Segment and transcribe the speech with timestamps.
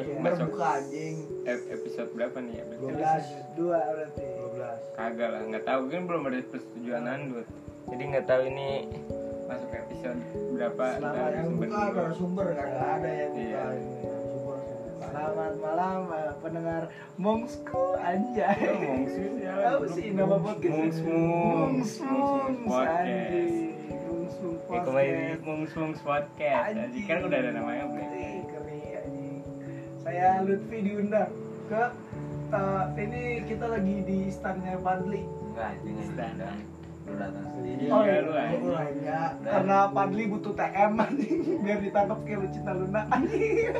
[0.00, 1.14] Narasumber masuk buka anjing.
[1.44, 2.64] ep- episode berapa nih ya?
[2.64, 3.58] Berarti 12.
[3.58, 4.80] dua berarti 12.
[4.94, 7.46] Kagak lah, nggak tahu kan belum ada persetujuan Andut.
[7.88, 8.68] Jadi nggak tahu ini
[9.44, 10.20] masuk episode
[10.52, 11.96] berapa Selamat Yang narasumber buka kedua.
[11.98, 13.64] narasumber kan nggak ada yang buka Iya.
[15.00, 16.82] Selamat malam eh, pendengar
[17.16, 18.58] Mongsku anjay.
[18.60, 19.52] Oh, Mongsus ya.
[19.72, 20.76] Apa sih nama podcast?
[20.76, 21.02] Mongs Mongs.
[21.02, 23.08] Mongs Mongs Podcast.
[23.08, 23.72] anjing.
[24.04, 26.00] Mongs Mongs Ya kembali di podcast.
[26.04, 26.76] Podcast.
[26.76, 27.04] Anjing.
[27.06, 27.84] kan udah ada namanya
[30.18, 31.30] Saya Lutfi diundang
[31.70, 31.82] ke
[32.50, 36.42] eh, ini kita lagi di standnya Padli Enggak, anjing Stand.
[36.42, 36.66] anjing.
[37.06, 37.84] Lu datang sendiri.
[37.86, 38.18] Oh, iya.
[38.58, 39.20] lu lainnya.
[39.46, 43.46] karena Padli butuh TM anjing biar ditangkap kayak Lucinta Luna anjing.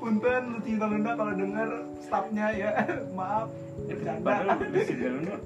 [0.00, 1.68] Punten Lucinta Luna kalau denger
[2.00, 2.70] staffnya ya
[3.20, 3.52] maaf
[3.84, 4.24] bercanda.
[4.24, 5.36] Padahal lu si Galuna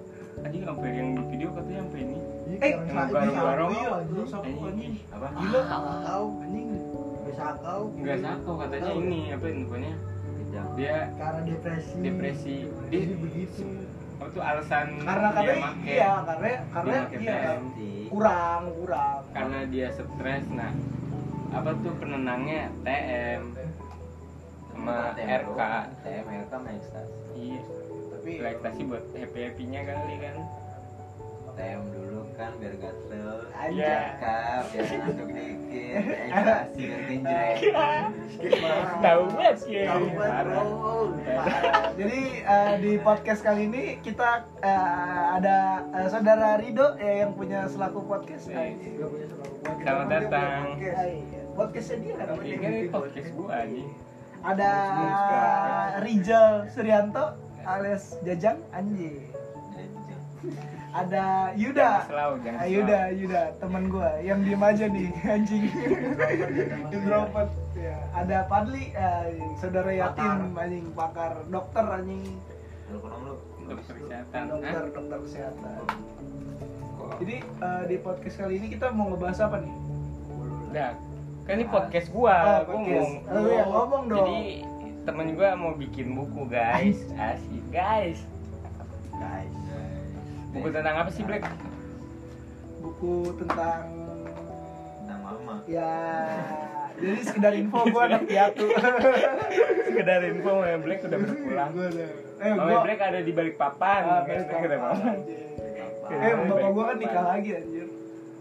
[0.47, 2.17] anjing sampai yang di video katanya sampai ini.
[2.63, 4.95] Eh, yang iya, anjing.
[5.11, 5.27] Apa?
[5.43, 5.61] Gila.
[5.67, 6.70] Sakau, Anjing.
[7.31, 7.81] Bisa sakau.
[7.95, 9.95] Enggak sakau katanya ini apa infonya?
[10.75, 11.95] Dia Karena depresi.
[11.97, 12.57] depresi.
[12.85, 13.63] Jadi Dia begitu.
[14.21, 15.89] apa tuh alasan Karena dia karena make.
[15.89, 17.41] iya karena karena Dia iya
[18.07, 19.21] kurang kurang.
[19.33, 20.73] karena dia stres nah
[21.51, 23.43] apa tuh penenangnya TM
[24.71, 25.61] sama RK
[26.05, 27.17] TM RK sama ekstasi.
[27.33, 27.61] iya
[28.13, 30.37] Tapi relaksasi buat happy happynya kali kan
[31.61, 33.29] TM dulu kan biar gatel.
[33.53, 33.69] aja.
[33.69, 33.93] Iya.
[34.17, 34.25] RK
[34.73, 36.05] biar ngantuk dikit.
[36.33, 37.57] Ekstasi biar genjreng.
[39.05, 40.65] tahu banget ya Tahu banget, bro.
[42.01, 47.69] Jadi eh, di podcast kali ini kita eh, ada eh, saudara Rido ya yang punya
[47.69, 48.49] selaku podcast.
[48.49, 48.81] Iya.
[48.81, 49.77] Selalu buat.
[49.85, 50.61] Selamat datang.
[50.65, 50.97] podcast.
[50.97, 51.43] Iya.
[51.53, 52.27] Podcastnya dia kan.
[52.41, 53.91] ini kan ini podcast gua anjing
[54.41, 54.73] Ada
[56.01, 57.37] Rijal Suryanto
[57.69, 58.65] alias Jajang.
[58.73, 59.29] Genjreng.
[60.91, 61.07] Ada
[61.49, 61.91] jangan Yuda.
[62.03, 62.75] selalu jangan Ah, selalu.
[62.75, 65.65] Yuda, Yuda, teman gua yang diem aja nih, anjing.
[66.91, 67.51] Introvert.
[67.73, 67.97] Ya.
[68.13, 69.27] Ada Padli, eh,
[69.57, 72.27] saudara yatim, anjing pakar dokter anjing,
[72.91, 73.35] Lu lu?
[73.63, 75.79] dokter kesehatan dokter dokter kesehatan.
[77.17, 79.75] Jadi eh, di podcast kali ini kita mau ngebahas apa nih?
[80.69, 80.91] Udah,
[81.45, 83.11] kan ini podcast gua, Oh, gua podcast.
[83.23, 84.19] mau Oh, iya, ngomong dong.
[84.21, 84.43] Jadi
[85.01, 88.19] temen gua mau bikin buku guys, asik guys.
[89.13, 89.60] Guys.
[90.51, 91.45] Buku tentang apa sih Black?
[92.81, 93.83] Buku tentang
[94.99, 95.55] Tentang mama.
[95.65, 95.93] ya
[96.93, 98.67] jadi sekedar info gua anak piatu.
[99.89, 101.71] Sekedar info Mama Black udah berpulang.
[102.37, 104.45] Eh, Mama gua Black ada di balik papan, Ah, guys.
[104.45, 105.41] balik papan, anjing.
[105.81, 106.13] Apa?
[106.13, 107.01] Eh, bapak gua kan papan.
[107.01, 107.89] nikah lagi anjir.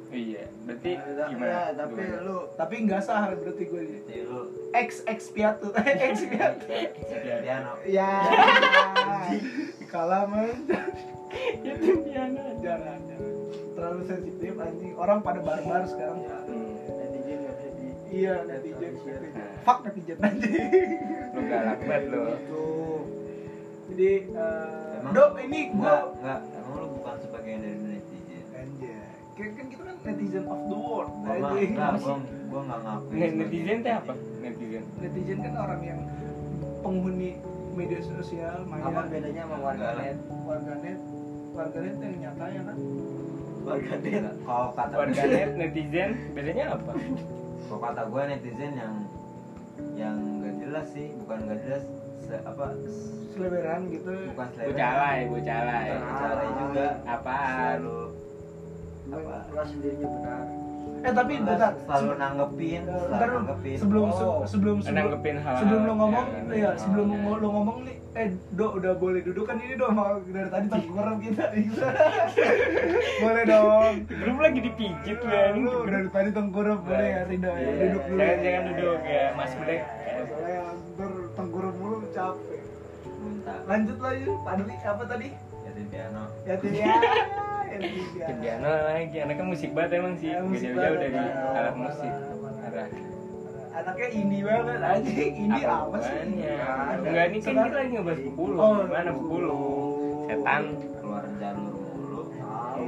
[0.09, 1.57] Iya, berarti Ya, gimana?
[1.71, 2.17] tapi Gimana?
[2.25, 3.81] lu Tapi nggak sah berarti gue.
[4.01, 4.41] Jadi lu.
[4.73, 5.69] Ex ex piatu
[6.09, 6.65] ex piatu.
[6.65, 7.71] Piano.
[7.85, 8.09] ya
[9.93, 10.49] kalah man.
[11.61, 12.41] Itu piano.
[12.57, 13.21] jangan jangan.
[13.77, 14.93] Terlalu sensitif anjing.
[14.93, 16.25] Orang pada barbar sekarang.
[16.89, 18.93] Netizen bisa di iya netizen
[19.61, 20.57] fuck netizen anjing.
[21.31, 22.23] Lu galak banget lu.
[22.49, 23.01] tuh
[23.89, 24.09] jadi
[24.99, 26.39] Emang dok ini Enggak, gua enggak.
[26.51, 27.78] Emang lu bukan sebagian dari
[30.29, 31.09] netizen of the world
[32.49, 33.31] gua enggak ngakuin.
[33.37, 34.13] Netizen teh apa?
[34.41, 34.83] Netizen.
[35.01, 35.99] netizen kan orang yang
[36.81, 37.37] penghuni
[37.77, 40.17] media sosial maya apa bedanya sama warganet
[40.49, 40.99] warganet
[41.53, 42.77] warganet yang nyata ya kan
[43.65, 46.91] warganet Kalau kata Warganet, netizen, bedanya apa?
[47.69, 48.93] Kalau kata gue netizen yang
[49.93, 51.83] yang gak jelas sih, bukan gak jelas
[52.25, 52.65] se, apa
[53.35, 54.67] seleberan gitu bukan selera.
[54.73, 55.89] Bucalai, bucalai.
[55.93, 56.87] Bukan bucalai juga.
[57.05, 57.77] Apaan?
[57.77, 58.18] Selalu
[59.09, 60.41] sendirinya benar.
[60.99, 61.71] Eh tapi bentar.
[61.79, 63.77] selalu Se- nanggepin, bentar nanggepin.
[63.79, 64.15] sebelum Oh.
[64.43, 65.61] se- sebelum sebelum Nanggepin hal-hal.
[65.63, 66.71] sebelum lu ngomong yang- iya.
[66.75, 70.65] sebelum lu, lu ngomong nih eh do udah boleh duduk kan ini mau dari tadi
[70.67, 71.45] tengkurap kita.
[73.23, 73.93] Boleh dong.
[74.03, 75.63] Belum lagi dipijit anjing.
[75.63, 78.19] lu dari tadi tengkurap boleh ya Rido ya Iya, duduk dulu.
[78.19, 79.81] Jangan jangan duduk ya, Mas Black.
[80.19, 80.59] soalnya
[80.91, 82.59] ntar tengkurap mulu capek.
[83.19, 83.59] Muntah.
[83.65, 85.27] lanjut lagi Padli apa tadi?
[85.61, 86.23] Jadi piano.
[87.69, 88.25] ya ya ya ya.
[88.25, 90.27] Ke piano lagi, anaknya musik banget emang sih.
[90.27, 91.31] Ya, musik jauh-jauh dari ya.
[91.53, 92.13] alat musik.
[92.59, 92.87] Parah.
[93.69, 96.53] anaknya indie banget anjing indie apa, sih hubungannya?
[96.59, 97.05] Ada.
[97.05, 98.55] Enggak, ini kan kita lagi ngebahas bukulu.
[98.57, 99.57] Oh, Gimana bukulu?
[100.25, 100.63] Setan.
[100.99, 102.21] Keluar jalur mulu.
[102.29, 102.85] tahu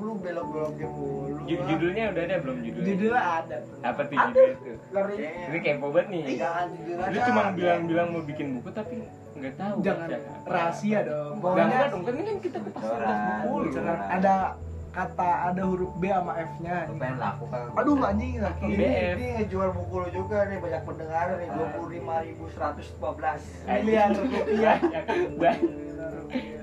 [0.00, 2.86] lu belok-beloknya mulu Ju- Judulnya udah ada belum judulnya?
[2.86, 3.56] judulnya ada.
[3.80, 4.76] Apa tuh judulnya tuh?
[4.92, 5.16] Ngeri.
[5.40, 6.22] Ini kepo banget nih.
[6.36, 8.94] jujur Lu aja cuma bilang-bilang mau bikin buku tapi
[9.40, 9.76] nggak tahu.
[9.80, 10.48] jangan baca apa.
[10.48, 13.00] rahasia dong Enggak, pokoknya enggak dong, kan ini kan kita pas Bocoran.
[13.00, 13.64] bahas bukulu.
[13.66, 13.98] bocoran.
[14.10, 14.34] ada
[14.90, 17.66] kata ada huruf B sama F nya Lu pengen laku kan?
[17.72, 21.88] aduh anjing lagi ini, ini ngejual buku lu juga nih banyak pendengar nih dua puluh
[21.90, 23.86] lima ribu seratus dua belas Anjing.
[23.86, 25.04] miliar rupiah Banyak
[25.38, 25.58] banget.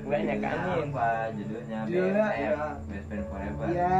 [0.07, 2.69] Banyak Judulnya angin apa judulnya Judulnya, BFF ya.
[2.81, 3.95] Best Friend Forever ya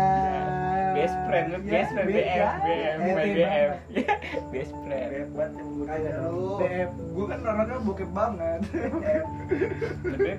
[0.89, 2.49] best friend ya, best friend be- BF ya,
[2.97, 4.13] BF BF Ya,
[4.49, 5.09] best friend
[5.53, 6.47] nyebutin Kagak lu.
[6.57, 8.59] BF, gue kan orangnya bokep banget.
[9.99, 10.31] tapi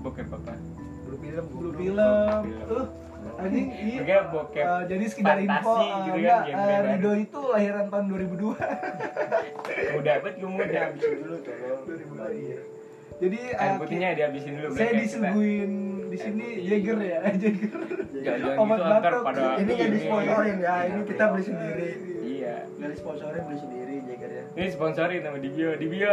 [0.00, 0.52] bokep apa
[1.04, 1.44] Blue film.
[1.46, 1.74] Goblok.
[1.78, 2.84] film, tuh
[3.34, 3.98] anjing iya.
[4.02, 6.86] Oke, bokep Eh, jadi sekedar info, eh, gitu kan, eh, baru.
[6.90, 8.52] Rido itu lahiran tahun 2002.
[9.94, 11.80] muda banget gue muda dulu tolong.
[11.86, 12.58] 2002 iya.
[13.24, 15.72] Jadi air putihnya dihabisin dulu saya disuguhin
[16.06, 17.80] di sini Jaeger ya, Jaeger.
[18.20, 19.22] jangan Obat gitu batuk.
[19.24, 21.88] pada Ini nggak disponsorin ya, ini kita beli sendiri.
[22.22, 24.44] iya Nggak disponsorin beli sendiri Jagernya.
[24.54, 26.12] ini sponsori sama di bio di bio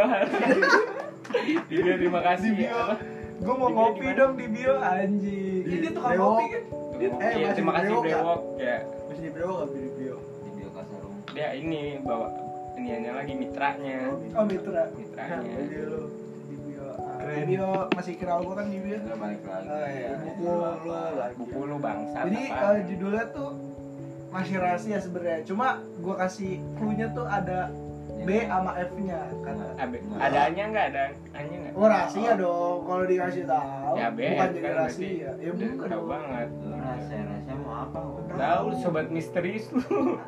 [1.68, 2.74] di bio terima kasih Di bio.
[2.74, 2.94] Apa?
[3.38, 5.62] Gue mau Di ngopi di dong di bio anjing.
[5.62, 6.32] Di Ini tukang Brewok.
[6.32, 6.62] kopi kan?
[7.18, 8.16] Eh, Iya, terima di kasih Brewok, ya?
[8.16, 10.16] Brewok ya Masih di Brewok nggak beli bio?
[10.42, 12.26] video Kasarung dia ini bawa
[12.74, 13.98] iniannya lagi mitranya
[14.32, 14.82] Oh Mitra.
[14.90, 15.52] mitranya
[17.22, 17.36] Keren.
[17.38, 18.78] Di bio masih kenal gue kan di.
[18.78, 20.10] Nggak balik lagi Oh, iya.
[20.18, 21.34] Buku lu lagi.
[21.38, 23.50] buku lu bangsa Jadi eh, judulnya tuh
[24.28, 25.40] masih rahasia sebenarnya.
[25.44, 27.70] Cuma gue kasih clue-nya tuh ada
[28.22, 29.54] B sama F-nya kan.
[29.74, 33.94] Abe, adanya nggak ada hanya nggak Oh rahasia dong kalau dikasih tahu.
[33.94, 35.30] ya B bukan jadi kan rahasia.
[35.36, 36.06] Ya udah bukan tahu dong.
[36.06, 37.98] banget rahasia rahasia mau apa
[38.32, 40.18] tahu sobat misterius lu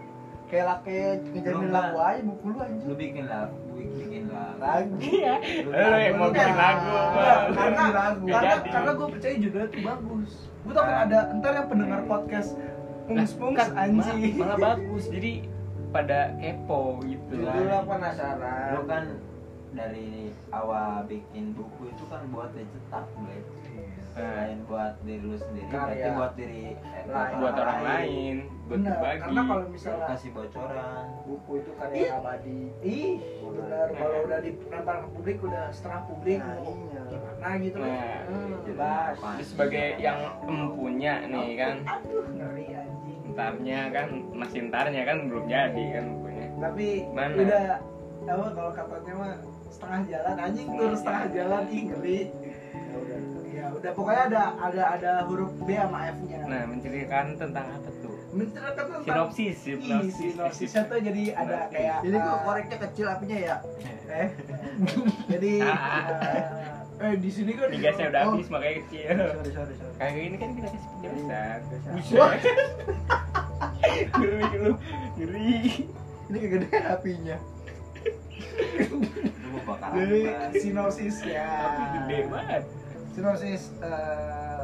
[0.45, 0.99] Kayak laki
[1.33, 2.87] ngejamin lagu aja buku lu anjing.
[2.87, 4.95] lu bikin lagu bikin lagu Lagu.
[4.99, 8.25] iya Lu yang mau bikin kan- lagu apa Karena lagu.
[8.27, 10.31] Karena karena gue percaya judulnya tuh bagus.
[10.61, 12.49] Gue tau kan ada ntar yang pendengar podcast
[13.05, 14.35] pungs pungs Kan, anjing.
[14.35, 15.33] malah, malah bagus jadi
[15.91, 18.67] pada kepo gitu Lu lah penasaran.
[18.73, 19.05] lu kan
[19.71, 20.11] dari
[20.49, 23.05] awal bikin buku itu kan buat dicetak.
[24.15, 26.15] Selain buat diri lu sendiri berarti Karya.
[26.15, 27.35] buat diri eh, Lain.
[27.37, 28.37] buat orang lain.
[28.65, 31.05] buat berbagi karena kalau misalnya kasih bocoran.
[31.27, 32.61] buku itu karya abadi.
[32.81, 33.15] ih.
[33.43, 37.03] Benar kalau udah dilempar ke publik udah setengah publik Nah, mau iya.
[37.05, 39.15] gimana gitu Nah, Hmm, jelas.
[39.43, 41.77] Sebagai yang empunya nih kan.
[41.85, 43.19] Aduh ngeri anjing.
[43.27, 47.35] Entarnya kan masih entarnya kan belum jadi kan bukunya tapi Mana?
[47.35, 47.67] udah
[48.25, 49.35] apa kalau katanya mah
[49.69, 52.21] setengah jalan anjing tur setengah jalan ih ngeri.
[52.73, 53.19] Ya udah.
[53.65, 57.89] Ya udah pokoknya ada ada ada huruf B sama F nya nah menceritakan tentang apa
[58.05, 58.13] tuh?
[58.37, 60.13] Menceritakan tentang sinopsis sinopsis.
[60.21, 63.57] sinopsisnya tuh jadi ada kayak Ini kok eh, koreknya kecil apinya ya?
[64.05, 64.29] Eh,
[65.33, 66.45] jadi eh,
[67.01, 69.17] eh di sini kan Migasnya udah oh, habis makanya kecil.
[69.17, 69.95] Sorry sorry sorry.
[69.97, 71.89] kayak gini kan kita kasih penjelasan Biasa.
[71.97, 72.41] buset
[74.13, 74.73] ngeri lu.
[75.17, 75.57] Ngeri.
[76.29, 77.37] Ini kegedean apinya.
[79.97, 80.21] jadi
[80.53, 81.49] sinopsis ya.
[81.49, 82.63] Tapi gede banget
[83.15, 84.63] sinopsis eh,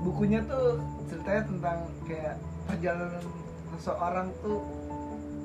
[0.00, 0.78] bukunya tuh
[1.10, 2.34] ceritanya tentang kayak
[2.64, 3.24] perjalanan
[3.76, 4.62] seseorang tuh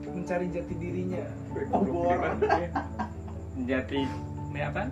[0.06, 1.26] mencari jati dirinya
[1.74, 2.38] Obor.
[3.68, 4.00] jati
[4.56, 4.88] ini apa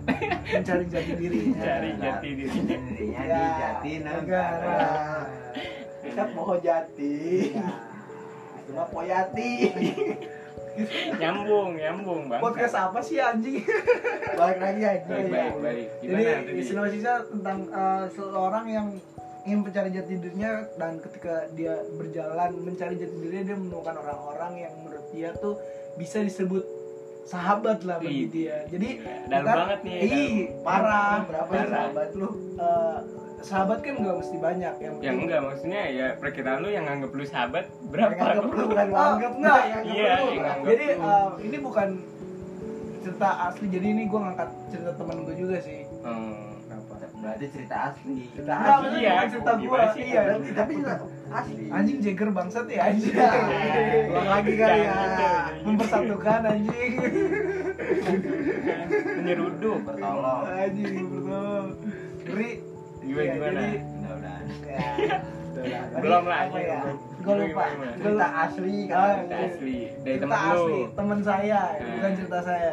[0.52, 4.80] mencari jati dirinya Mencari jati dirinya dirinya Ya, di jati negara.
[6.04, 7.16] Kita pohon jati.
[7.56, 7.68] Ya.
[8.68, 9.50] Cuma poyati.
[11.20, 13.62] nyambung nyambung bang podcast apa sih anjing
[14.38, 15.04] Balik lagi aja.
[15.04, 18.86] baik baik baik jadi gimana tadi sinopsisnya tentang eh, seseorang yang
[19.44, 24.72] ingin mencari jati dirinya dan ketika dia berjalan mencari jati dirinya dia menemukan orang-orang yang
[24.78, 25.54] menurut dia tuh
[25.94, 26.64] bisa disebut
[27.24, 29.28] sahabat lah bagi dia jadi gila.
[29.28, 31.68] dalam ntar- banget nih ih parah Berapa Parah.
[31.70, 32.28] sahabat lu?
[32.54, 32.98] Eh,
[33.44, 37.24] sahabat kan nggak mesti banyak yang yang enggak maksudnya ya perkiraan lu yang nganggep lu
[37.24, 39.60] sahabat berapa Yang anggap lu bukan lu Oh, anggap enggak.
[39.62, 40.26] yang anggap Iya, lu.
[40.30, 40.66] yang anggap.
[40.66, 41.04] jadi lu.
[41.04, 41.88] eh, ini bukan
[42.98, 46.42] cerita asli jadi ini gue ngangkat cerita teman gue juga sih hmm.
[47.16, 48.72] berarti cerita asli Cerita Nggak, asli.
[48.82, 50.04] maksudnya Iya, cerita gue sih?
[50.06, 50.94] iya Tapi tapi juga
[51.30, 51.64] asli.
[51.70, 53.30] anjing Jagger bangsat ya anjing Ya,
[54.08, 54.94] ulang lagi kali ya.
[55.62, 56.92] mempersatukan anjing
[59.14, 61.64] menyeruduk bertolong anjing betul
[62.24, 62.50] ngeri
[63.04, 63.60] Gimana, Ya, gimana?
[63.60, 64.44] jadi mudah-mudahan.
[65.54, 66.80] Ya, Belum lah, ya
[67.24, 67.64] gue lupa?
[67.64, 68.26] Gua Cerita lupa.
[68.42, 69.16] asli kan.
[69.16, 69.76] cerita asli.
[69.96, 70.60] Dari cerita temen lu.
[70.60, 72.18] Asli teman saya bukan Hmm.
[72.18, 72.72] cerita saya.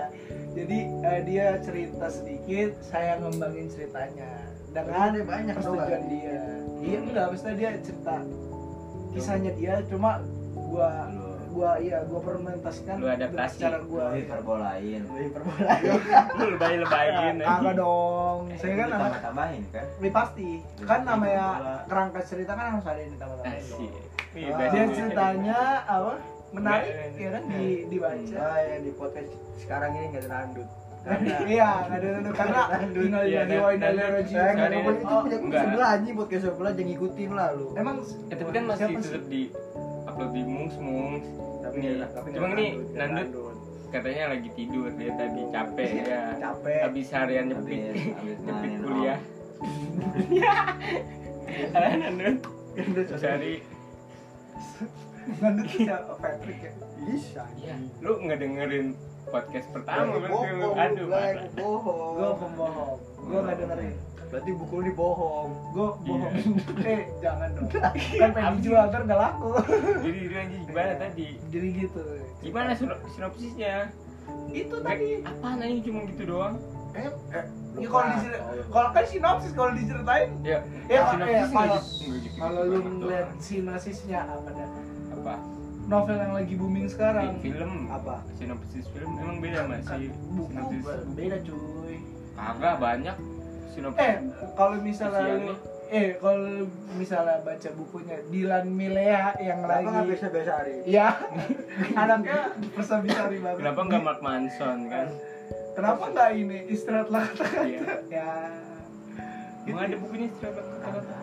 [0.51, 4.31] Jadi eh, dia cerita sedikit saya ngembangin ceritanya.
[4.67, 6.39] Dengan Ada banyak persetujuan dia.
[6.81, 8.15] iya enggak maksudnya dia cerita
[9.09, 10.11] kisahnya dia cuma
[10.53, 10.89] gua
[11.51, 13.57] gua iya gua permentasikan Lu adaptasi.
[13.59, 14.03] cara gua.
[14.07, 15.01] Lu hiperbolain.
[15.03, 15.69] Lebih perbola.
[16.37, 18.39] lu lebay lebayin apa dong.
[18.55, 19.85] Saya kan anak tambah-tambahin kan?
[19.97, 20.49] Ini pasti.
[20.81, 21.45] Kan namanya
[21.85, 23.91] kerangka cerita kan harus ada yang ditambah-tambahin asik
[24.31, 24.55] Wih, Ah.
[24.55, 24.95] dia Indonesia.
[24.95, 26.13] ceritanya apa?
[26.51, 27.43] Menarik ya kan?
[27.45, 28.39] Di dibaca.
[28.41, 30.69] Ah, yang di podcast sekarang ini nggak ada randut.
[31.49, 32.61] iya nggak ada nunduk karena
[32.93, 35.61] tinggal Iya, di dan- dan- nggak Sorry, nonton itu punya enggak.
[35.65, 37.65] sebelah anjing podcast sebelah jangan ngikutin lah lu.
[37.73, 39.41] emang Eh, tapi kan masih tetap di
[40.29, 41.25] di mungs mungs
[41.61, 43.55] Tapi Nih, nggak- tapi cuma nggak ini nggak nandut
[43.87, 46.21] katanya lagi tidur dia tadi capek ya.
[46.37, 46.79] Capek.
[46.81, 47.91] Habis harian nyepit.
[47.91, 48.81] Habis nyepit main.
[48.81, 49.19] kuliah.
[51.73, 52.37] Anak Nut
[52.71, 53.53] Gendut cari
[55.33, 56.71] Ngandut siapa Patrick ya?
[56.97, 57.41] Bisa.
[57.55, 58.87] Iya, lu ngedengerin
[59.27, 61.07] podcast pertama Berarti Aduh,
[61.53, 62.13] bohong.
[62.15, 62.97] gue pembohong.
[63.21, 63.93] Gue nggak dengerin
[64.31, 65.49] Berarti buku lu dibohong.
[65.69, 65.99] gue Iya.
[66.01, 66.33] bohong
[66.87, 67.67] eh jangan dong.
[68.15, 69.49] Kan pengen dijual ntar nggak laku.
[69.99, 71.27] Jadi dia anjing gimana tadi?
[71.47, 72.03] jadi gitu.
[72.39, 73.91] Gimana sino- sinopsisnya?
[74.47, 75.19] itu tadi.
[75.21, 76.55] apaan anjing cuma gitu doang?
[76.91, 80.29] eh, eh ya kalau diceritain kalau kan sinopsis kalau diceritain.
[80.41, 81.77] Ya, ya sinopsis eh, nggak kalau
[82.17, 84.69] gitu- kalau lu ngeliat sinopsisnya apa dah?
[85.13, 85.35] Apa?
[85.83, 87.35] novel yang lagi booming sekarang.
[87.39, 87.91] Film?
[87.91, 88.23] Apa?
[88.33, 89.11] Sinopsis film?
[89.13, 91.03] Emang beda mas sih buku sinopsis.
[91.11, 91.95] beda cuy.
[92.31, 93.15] Kagak banyak
[93.71, 93.99] sinopsis.
[94.01, 94.15] eh
[94.53, 95.53] kalau misalnya lu
[95.89, 96.63] eh kalau
[96.93, 100.75] misalnya baca bukunya Dilan Milea yang Kenapa nggak lagi biasa-biasa hari?
[100.85, 101.07] ya
[102.01, 102.39] anaknya
[102.71, 105.07] persabisari banget Kenapa nggak Mark Manson kan?
[105.71, 107.81] kenapa nggak ini istirahatlah kata-kata Iya.
[108.07, 108.31] ya
[109.61, 111.15] Emang ada bukunya setelah kata-kata?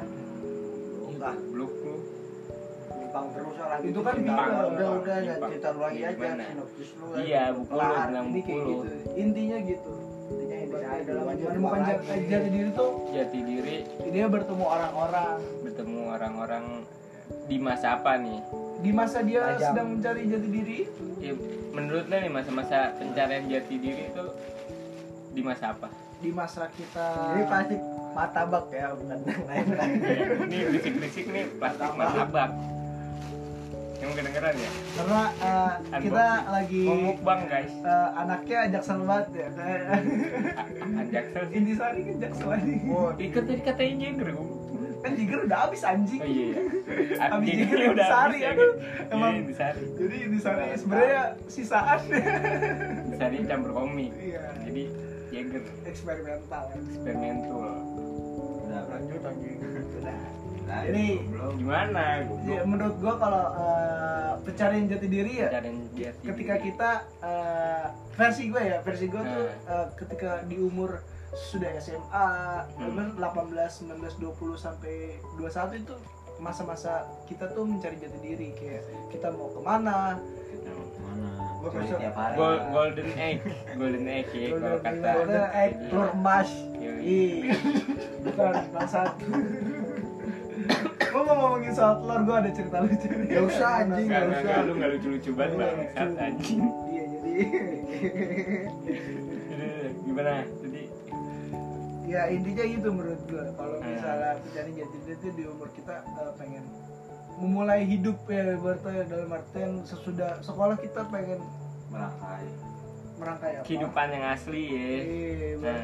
[3.21, 4.15] Nyimpang terus orang Itu kan.
[4.17, 4.37] Udah
[4.69, 5.51] udah jangan Nyimpang.
[5.51, 6.45] cerita lu lagi aja Gimana?
[6.45, 7.05] sinopsis lu.
[7.05, 7.19] kan.
[7.21, 8.77] Iya, buku lu ini lu.
[8.79, 8.79] gitu
[9.17, 9.93] intinya gitu
[10.29, 13.77] Intinya yang bisa Berarti ada dalam aja menemukan jati, diri tuh Jati diri
[14.09, 15.31] dia bertemu orang-orang
[15.63, 16.65] bertemu orang-orang
[17.45, 18.41] di masa apa nih?
[18.79, 19.61] di masa dia Tajam.
[19.67, 20.79] sedang mencari jati diri
[21.19, 21.33] Ya,
[21.69, 24.25] menurut lo nih masa-masa pencarian jati diri itu
[25.31, 25.89] di masa apa?
[26.19, 27.77] di masa kita Ini pasti
[28.11, 29.95] matabak ya, bukan yang lain-lain.
[30.01, 32.51] Ya, ini berisik-berisik nih plastik martabak.
[34.09, 34.71] Yang kedengeran ya?
[34.91, 37.73] karena uh, kita lagi mukbang guys.
[37.79, 39.69] uh, anaknya jaksel banget ya sih.
[41.50, 44.29] Intisari kan jaksel aja Oh, Ikat tadi katanya Jagger
[44.99, 46.47] kan Jiger udah habis anjing Oh iya.
[46.50, 47.31] iya.
[47.31, 48.50] Abis Jaggernya Jagger udah habis ya.
[48.50, 48.67] Iya,
[49.09, 49.83] Emang- Intisari.
[49.95, 51.99] jadi Intisari sebenarnya sisaan
[53.07, 54.11] Intisari campur komik.
[54.19, 54.83] iya Jadi
[55.29, 57.61] Jagger eksperimental eksperimental.
[58.59, 59.57] Udah, lanjut anjing.
[59.95, 60.19] Udah.
[60.69, 61.53] Nah, Ini- belum.
[61.57, 62.05] Gimana?
[62.45, 66.65] Ya, menurut gua kalau uh, pencarian jati diri ya Pencarian jati ketika diri.
[66.67, 69.73] kita uh, versi gue ya versi gue tuh Nah.
[69.75, 72.29] uh, ketika di umur sudah SMA
[72.75, 72.85] Hmm.
[72.87, 74.97] umur 18 19 20 sampai
[75.35, 75.49] 21
[75.79, 75.95] itu
[76.39, 76.93] masa-masa
[77.25, 80.21] kita tuh mencari jati diri kayak kita mau ke mana
[80.99, 81.29] Mana?
[81.59, 82.37] Gua Curi besok- tiap hari.
[82.37, 83.39] Gol- golden egg,
[83.75, 85.11] golden egg ya kalau Golden kata.
[85.11, 85.89] egg, golden egg, Iya.
[85.89, 86.51] Telur emas.
[86.79, 87.01] Yoi.
[87.01, 87.35] ih
[88.21, 89.11] bukan bangsat
[91.00, 94.07] gue mau ngomongin soal telur gue ada cerita lucu nih Gak usah, anjing.
[94.07, 94.38] Enggak, usah.
[94.38, 96.21] enggak, lu enggak lucu-lucu banget Iya, bangsat lucu.
[96.21, 96.61] anjing.
[96.87, 97.33] iya jadi
[99.49, 99.69] Jadi,
[100.00, 100.33] Gimana?
[100.59, 100.83] Jadi
[102.09, 103.88] ya intinya gitu menurut gue kalau Hmm.
[103.90, 106.64] misalnya pencari jati diri itu di umur kita uh, pengen
[107.37, 111.38] memulai hidup ya berarti dalam artian sesudah sekolah kita pengen
[111.88, 112.49] Merangkai.
[113.19, 113.65] Merangkai apa?
[113.65, 114.79] Kehidupan yang asli ya.
[114.79, 115.75] Iya, Nah,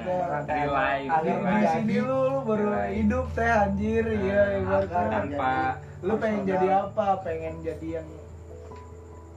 [0.44, 1.72] real life, akhir real di life.
[1.74, 2.92] sini lu, lu baru life.
[2.94, 4.04] hidup teh anjir.
[4.04, 5.52] Nah, ya ibaratnya tanpa
[6.00, 7.06] lu pengen jadi apa?
[7.20, 8.08] Pengen jadi yang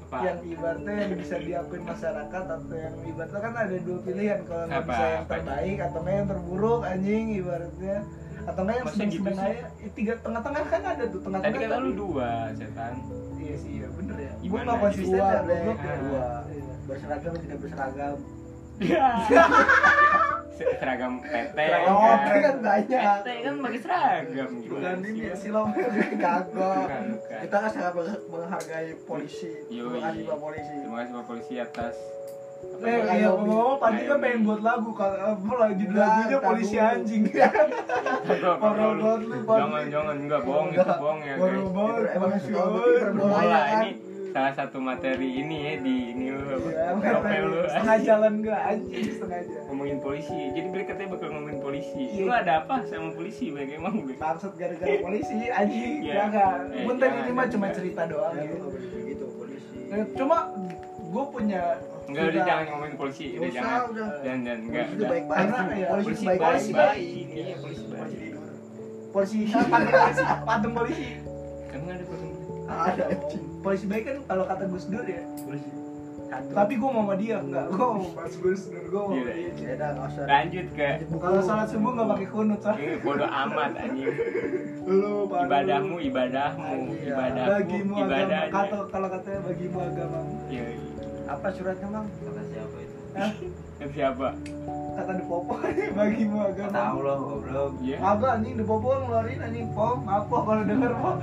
[0.07, 0.17] apa?
[0.23, 4.39] yang ibaratnya yang bisa diakuin masyarakat atau yang ibaratnya kan ada dua pilihan.
[4.41, 7.97] Kalau nggak bisa yang terbaik atau nggak yang terburuk anjing ibaratnya.
[8.47, 11.67] Atau nggak yang sedang gitu sedang aja tiga tengah-tengah kan ada tuh Tadi tengah-tengah kata
[11.69, 12.93] kan- lu dua, setan.
[13.37, 14.31] iya sih iya bener ya.
[14.39, 14.63] Gimana?
[14.63, 16.29] nggak konsisten Dua,
[16.87, 16.97] ya ya.
[16.97, 17.19] Iya.
[17.19, 18.17] Berseragam tidak berseragam.
[20.57, 21.53] Seragam PT.
[21.55, 23.01] Seragam Oh, PT kan banyak.
[23.21, 26.43] PT kan pakai seragam bukan ini ya silam Kagak.
[27.37, 29.51] Kita kan sangat meng- menghargai polisi.
[29.67, 30.73] Terima kasih Pak polisi.
[30.75, 31.95] Terima kasih Pak Polisi atas
[32.57, 37.29] Eh, iya, ngomong Pandi kan pengen buat lagu kalau lah judul lagunya polisi anjing.
[37.29, 39.37] Parah Parah banget lu.
[39.45, 40.97] Jangan jangan enggak bohong itu Enggak.
[40.97, 41.69] bohong ya Parah guys.
[41.69, 42.41] banget.
[42.41, 43.29] Itu emang.
[43.29, 43.83] Bola kan?
[43.85, 43.91] ini
[44.37, 46.69] salah satu materi ini ya di ini lu apa?
[46.69, 49.63] Ya, Novel lu setengah jalan gua anjing setengah jalan.
[49.65, 50.39] ngomongin polisi.
[50.53, 52.03] Jadi beli katanya bakal ngomongin polisi.
[52.13, 52.21] Iya.
[52.21, 53.49] Lu ada apa sama polisi?
[53.49, 54.13] Baik emang gue.
[54.13, 55.93] Bangsat gara-gara polisi anjing.
[56.05, 56.13] Iya.
[56.13, 56.53] Ya enggak.
[56.69, 59.77] Eh, ini mah cuma cerita doang boleh begitu polisi.
[59.89, 60.37] Eh, Cuma
[60.93, 61.61] gue punya
[62.07, 63.81] Enggak udah jangan ngomongin polisi, udah usah, jangan.
[63.89, 64.07] udah.
[64.21, 64.85] Dan dan enggak.
[64.85, 65.65] Polisi enggak.
[65.73, 66.53] ya, Polisi Polisi itu baik-baik.
[66.53, 67.25] polisi baik.
[67.33, 68.13] Iya, polisi baik.
[69.09, 69.49] Polisi tidur.
[69.49, 71.07] polisi patung polisi patung polisi
[71.67, 72.31] Kan nggak ada patung.
[72.69, 73.46] Ada anjing.
[73.59, 75.69] Polisi baik kan kalau kata Gus Dur ya Polisi.
[76.27, 76.51] Satu.
[76.51, 79.31] tapi gue mau sama dia enggak gue mau Mas Gus Dur gue mau Iya, sama
[79.33, 79.49] iya.
[79.49, 80.23] dia Ya udah nggak usah.
[80.25, 84.11] Lanjut ke kalau salat subuh nggak pakai kunut sah ini bodoh amat anjing.
[84.83, 85.39] lu Pak.
[85.41, 87.07] Ibadahmu, ibadahmu, Iya.
[87.09, 87.93] ibadahmu, bagimu
[88.49, 90.65] kata kalau katanya bagimu agama Iya.
[91.27, 92.05] Apa suratnya, Bang?
[92.07, 92.97] Kata siapa itu?
[93.77, 94.29] Kan siapa?
[94.97, 95.53] kata de popo
[95.93, 97.71] bagimu Nggak agama tahu loh, goblok.
[97.79, 97.97] Iya.
[97.99, 101.15] Kagak anjing de popo ngeluarin anjing pom apa kalau denger pom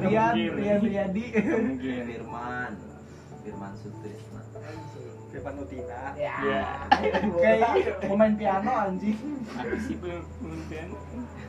[0.00, 0.32] Rian.
[0.32, 2.02] Rian Riyadi Mungkin.
[2.08, 2.72] Firman.
[3.42, 4.40] Firman Sutrisna
[5.28, 6.00] Firman Nutina.
[6.16, 6.62] ya Iya.
[7.34, 9.18] kayak pemain piano anjing
[9.50, 10.88] Apa sih belum kemudian?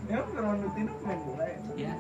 [0.04, 1.94] ya Firman Nutina pemain bola ya Ya.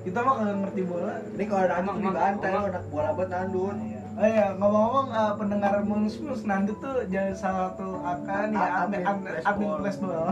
[0.00, 2.84] kita mah kagak ngerti bola Ini kalau nandut Emang- di emang- bantai emang- lo anak
[2.88, 3.76] bola banget nandut.
[4.14, 8.74] Oh iya, ngomong-ngomong eh, pendengar Mungus Mus Nandut tuh jadi salah satu akan ya A-
[8.86, 10.30] admin admin admin flashball.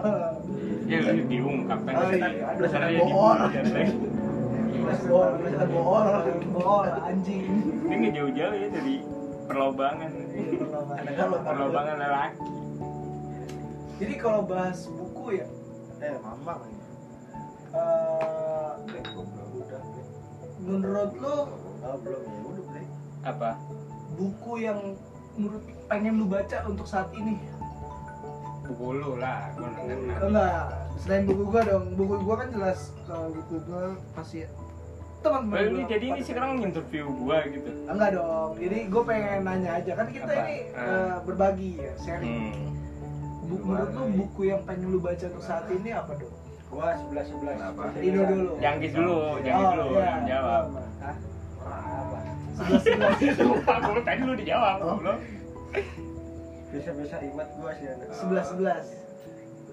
[0.87, 1.93] Ya lu diungkapkan.
[1.93, 2.29] Oh, iya.
[2.55, 3.39] Karena sana bohong.
[4.79, 5.31] Flashball,
[5.67, 6.07] bohong.
[6.53, 7.43] Bol anjing.
[7.83, 8.95] Ini nggak jauh-jauh ya dari
[9.45, 10.11] perlobangan.
[11.11, 12.39] Kan Perlobangan lelaki.
[13.99, 15.47] Jadi kalau bahas buku ya,
[15.99, 16.59] Eh, mamang.
[17.73, 18.71] eh,
[19.53, 19.83] Udah.
[20.61, 21.37] menurut lo
[21.83, 22.62] Oh, belum ya.
[23.23, 23.55] Apa?
[24.13, 24.79] buku yang
[25.33, 27.41] menurut pengen lu baca untuk saat ini?
[28.63, 29.49] Buku lu lah.
[29.55, 30.11] Gua nggak ngerti.
[30.23, 30.65] Enggak,
[30.99, 31.85] selain buku gua dong.
[31.95, 34.45] Buku gua kan jelas kalau buku gua pasti
[35.23, 37.71] teman-teman Well, ini gua jadi ini sekarang interview gua gitu.
[37.87, 38.51] Enggak dong.
[38.59, 40.43] Jadi gue pengen nanya aja kan kita Apa?
[40.43, 40.83] ini Ah.
[40.83, 42.37] eh, berbagi ya, sharing.
[42.53, 42.71] Hmm.
[43.45, 46.35] Bu- menurut lu buku yang pengen lu baca untuk saat ini apa dong?
[46.69, 47.55] Gua 11 11.
[47.55, 47.83] Kenapa?
[47.97, 48.53] Ido dulu.
[48.59, 50.05] Jangkis dulu, Oh, dulu iya.
[50.07, 50.65] yang jawab.
[51.01, 51.17] Hah?
[52.63, 52.79] Apa?
[52.79, 53.37] Sebelas sebelas.
[53.43, 54.97] Lupa gua tadi lu dijawab, Oh.
[54.97, 55.19] belum.
[56.69, 58.09] Biasa-biasa imat gua sih anak.
[58.11, 58.87] Sebelas sebelas.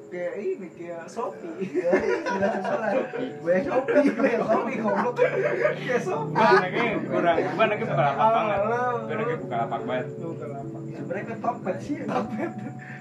[0.10, 1.70] Kayak ini kayak Shopee.
[1.70, 2.94] Sebelas sebelas.
[3.40, 4.10] Gue Shopee.
[4.10, 5.14] Kayak Shopee goblok.
[5.16, 6.34] Kayak Shopee.
[6.34, 8.60] Gua anaknya kurang, gua anaknya buka lapak banget.
[8.60, 10.06] Gua anaknya buka lapak banget.
[10.42, 10.78] Lama.
[10.90, 11.96] Sebenarnya kan topet sih.
[12.04, 12.52] Topet.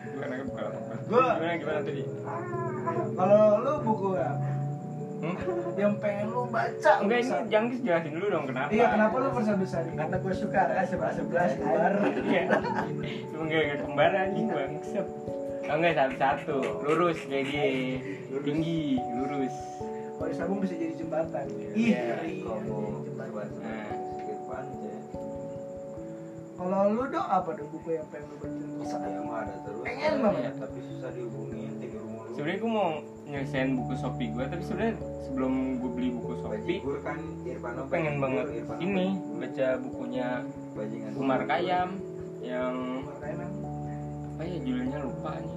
[0.07, 1.05] Gua anaknya buka lapak banget.
[1.09, 2.03] Gua- Gimana gimana tadi?
[3.11, 4.31] Kalau lu buku ya
[5.19, 5.35] Hmm?
[5.83, 8.71] yang pengen lu baca Enggak ini Jangkis jelasin dulu dong kenapa.
[8.71, 9.97] Iya, kenapa lu besar-besar ini?
[9.99, 11.93] Karena gue suka kan 11 11 kembar.
[12.23, 12.43] Iya.
[13.31, 15.07] Cuma enggak enggak kembar anjing bangsat.
[15.69, 17.69] Oh enggak satu-satu, lurus kayak dia.
[18.41, 19.55] Tinggi, lurus.
[20.19, 21.45] Kalau disambung bisa jadi jembatan.
[21.77, 22.37] Ih, Iya, ngeri.
[22.43, 23.47] Komo Jembatan.
[23.63, 23.89] Nah.
[26.59, 29.23] Kalau lu dong apa dong buku yang pengen lu baca ya ini?
[29.23, 30.53] mah ada terus Pengen ya, banget.
[30.59, 31.71] tapi susah dihubungin
[32.39, 32.91] Sebenarnya gue mau
[33.27, 34.95] nyelesain buku Shopee gue, tapi sebenarnya
[35.27, 38.47] sebelum gue beli buku Shopee, Bajigur kan gue pengen banget
[38.79, 41.99] ini baca bukunya bajingan Umar Kayam
[42.39, 43.03] yang
[44.39, 45.55] apa ya judulnya lupa nih.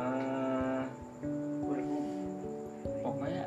[0.00, 0.82] Eh,
[3.04, 3.44] pokoknya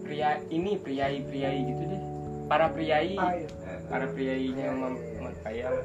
[0.00, 2.02] pria ini priai priai gitu deh.
[2.48, 3.52] Para priai, air.
[3.84, 5.76] para priainya Umar Umar Kayam.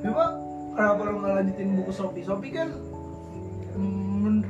[0.00, 0.24] Coba
[0.72, 2.24] kenapa lu nggak lanjutin buku Shopee?
[2.24, 2.72] Shopee kan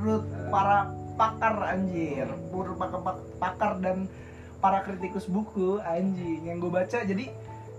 [0.00, 3.00] menurut para pakar anjir, menurut pakar,
[3.36, 4.08] pakar dan
[4.56, 7.28] para kritikus buku anjing yang gue baca jadi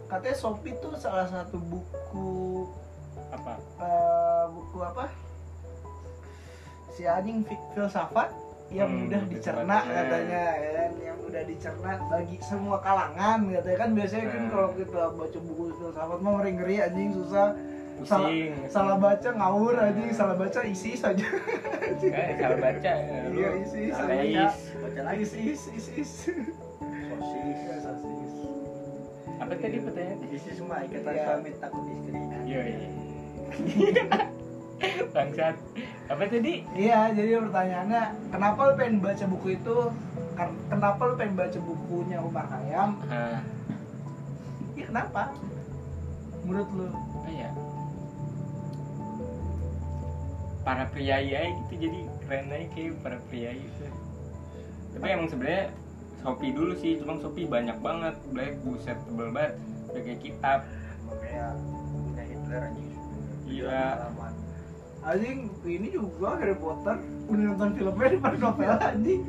[0.05, 2.65] katanya Shopee tuh salah satu buku
[3.31, 3.53] Apa?
[3.79, 5.05] eh, buku apa
[6.91, 8.27] si anjing fil- filsafat
[8.67, 9.95] yang Hmm, mudah dicerna filsafat, ya.
[10.01, 14.51] katanya ya kan yang mudah dicerna bagi semua kalangan katanya kan biasanya kan Hmm.
[14.51, 17.47] kalau kita baca buku filsafat mah ngeri ngeri anjing susah
[18.01, 18.51] Pusing.
[18.67, 21.21] salah baca ngawur anjing salah baca isi saja
[22.01, 22.91] Eh, salah baca.
[23.27, 24.45] lu Iya, isi, salah baca.
[24.81, 26.11] Baca lagi is is is is
[27.07, 27.59] sosis.
[27.79, 28.33] Sosis.
[29.37, 30.27] Apa tadi pertanyaannya?
[30.29, 31.23] Isi semua ikatan Iya.
[31.27, 32.17] suami takut istri.
[32.43, 32.89] Iya, iya.
[35.13, 35.55] Bangsat.
[36.07, 36.53] Apa tadi?
[36.73, 39.77] Iya, jadi pertanyaannya, kenapa lu pengen baca buku itu?
[40.67, 42.97] Kenapa lu pengen baca bukunya Umar Khayyam?
[43.07, 43.39] Ah,
[44.73, 45.29] Ya kenapa?
[46.41, 46.87] Menurut lu?
[46.89, 47.49] apa ya?
[50.61, 53.85] Para priai aja gitu jadi keren aja kayak para priai itu.
[54.93, 55.73] Tapi emang sebenarnya
[56.21, 59.57] Shopee dulu sih, cuma Shopee banyak banget, black buset tebel banget,
[59.89, 60.59] udah kayak kitab.
[61.17, 61.51] Kayak
[61.89, 62.89] punya Hitler anjing.
[63.49, 63.85] Iya.
[65.01, 69.21] Anjing, ini juga Harry Potter Mending nonton filmnya daripada novel anjing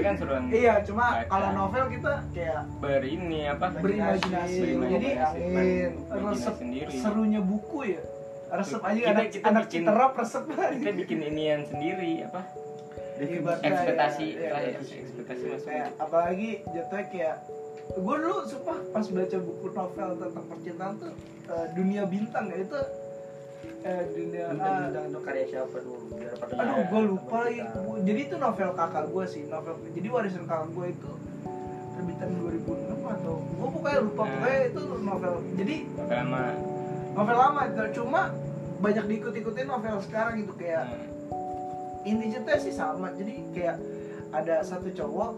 [0.00, 1.26] kan seruan Iya, cuma baca.
[1.28, 3.66] kalau novel kita kayak berini apa?
[3.76, 4.60] berimajinasi.
[4.78, 6.92] Jadi angin, resep sendiri.
[6.96, 8.02] serunya buku ya
[8.50, 12.42] Resep aja Kita- anak, kita anak bikin- citerap resep Kita bikin inian sendiri apa?
[13.18, 14.78] Ekspektasi ya, lah ya, ya, ya.
[14.78, 15.66] ekspektasi masuk.
[15.66, 17.36] kayak apalagi jatuhnya kayak
[17.90, 21.12] gue dulu sumpah pas baca buku novel tentang percintaan tuh
[21.48, 22.78] eh, dunia bintang ya itu
[23.80, 25.98] eh, dunia ah, Bintang-bintang itu karya siapa dulu?
[26.14, 27.60] Biar pada aduh gue lupa lagi
[28.04, 31.10] jadi itu novel kakak gue sih novel jadi warisan kakak gue itu
[31.90, 32.62] terbitan 2006
[33.10, 34.30] atau gue pokoknya lupa Nah.
[34.30, 36.44] pokoknya itu novel jadi Lama.
[37.18, 38.30] Novel lama cuma
[38.78, 40.86] banyak diikut-ikutin novel sekarang gitu kayak
[42.06, 43.76] inti ceritanya sih sama jadi kayak
[44.30, 45.32] ada satu cowok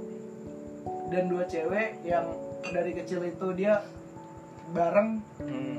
[1.08, 2.28] dan dua cewek yang
[2.68, 3.82] dari kecil itu dia
[4.70, 5.18] bareng.
[5.42, 5.78] Hmm.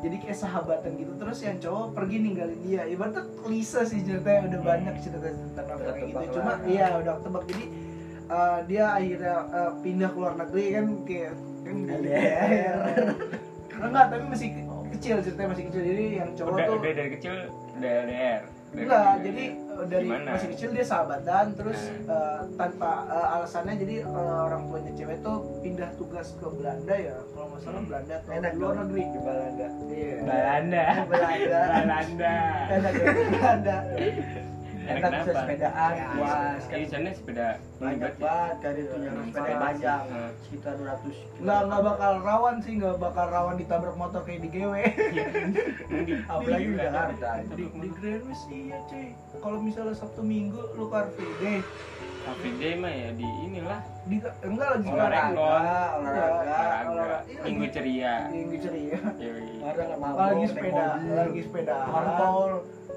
[0.00, 1.12] jadi kayak sahabatan gitu.
[1.20, 2.88] Terus yang cowok pergi ninggalin dia.
[2.88, 6.24] Ibaratnya klise sih ceritanya udah banyak cerita cerita novel kayak gitu.
[6.40, 6.58] Cuma lah.
[6.64, 7.44] iya udah tebak.
[7.52, 7.64] Jadi
[8.32, 11.34] uh, dia akhirnya uh, pindah ke luar negeri kan kayak
[11.68, 12.48] kan LDR.
[13.84, 14.48] enggak tapi masih
[15.00, 15.82] kecil ceritanya masih kecil.
[15.82, 17.34] Jadi yang cowok udah tuh udah dari kecil
[17.72, 20.30] udah LDR Dari enggak jadi uh, dari Gimana?
[20.30, 22.12] masih kecil dia sahabatan terus Nah.
[22.12, 27.16] uh, tanpa uh, alasannya jadi uh, orang tuanya cewek tuh pindah tugas ke Belanda ya
[27.30, 27.88] kalau nggak salah Hmm.
[27.88, 29.02] Belanda atau enak luar negeri.
[29.02, 29.66] Di Belanda.
[29.88, 30.16] Iya.
[30.22, 30.84] Belanda.
[31.08, 31.60] Belanda.
[31.72, 32.32] Belanda.
[32.68, 33.76] Enak ya Belanda
[34.92, 36.62] enak bisa sepedaan Ya, puas.
[36.68, 40.30] Iya, sana sepeda banyak banget kan itu yang sepeda Hmm.
[40.40, 44.74] sekitar 200 nggak nggak bakal rawan sih nggak bakal rawan ditabrak motor kayak di GW
[46.00, 49.08] Di- apalagi Di- Jakarta di di Grand West iya cuy.
[49.36, 51.58] Kalau misalnya Sabtu Minggu lu car free day.
[52.20, 53.80] Cafe Day mah ya di inilah.
[54.04, 55.24] Di enggak lagi Olahraga.
[55.32, 57.18] sekarang olahraga.
[57.24, 58.14] Iya, minggu ceria.
[58.28, 58.98] Minggu ceria.
[59.62, 61.74] Ada nggak lagi sepeda lagi sepeda.
[61.86, 62.50] Parpol.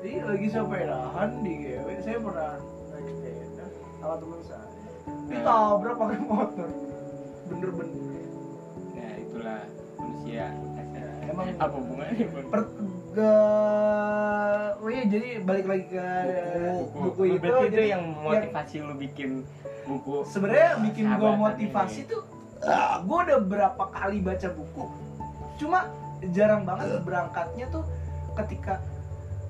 [0.03, 2.53] Iya lagi sepedahan di GW saya pernah
[2.91, 3.65] naik sepeda
[4.03, 4.67] sama teman saya.
[5.31, 6.69] Ditabrak pakai motor.
[7.47, 8.27] Bener-bener.
[8.93, 9.61] Nah itulah
[9.95, 10.45] manusia.
[11.23, 12.47] Emang apa hubungannya Bang?
[12.51, 12.61] per
[13.13, 13.31] ke
[14.81, 16.05] oh iya jadi balik lagi ke
[16.81, 19.29] buku, itu berarti itu jadi yang motivasi lu bikin
[19.85, 22.09] buku sebenarnya bikin Sahabatan motivasi ini.
[22.09, 22.21] tuh
[23.05, 24.83] gue udah berapa kali baca buku.
[25.61, 25.79] Cuma
[26.33, 27.85] jarang banget berangkatnya tuh
[28.43, 28.81] ketika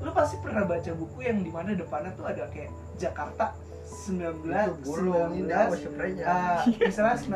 [0.04, 4.74] lu pasti pernah baca buku yang di mana depannya tuh ada kayak Jakarta 19 Itu
[4.84, 6.24] gulung, ini apa 19 spraynya?
[6.28, 7.16] uh, misalnya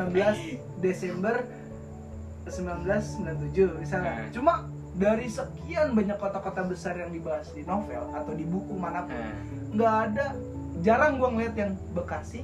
[0.76, 1.36] 19 Desember
[2.46, 4.12] 1997 misalnya.
[4.24, 4.28] Nah.
[4.32, 4.52] cuma
[4.98, 9.32] dari sekian banyak kota-kota besar yang dibahas di novel atau di buku mana pun Nah,
[9.72, 10.26] nggak ada
[10.80, 12.42] jarang gua ngeliat yang Bekasi.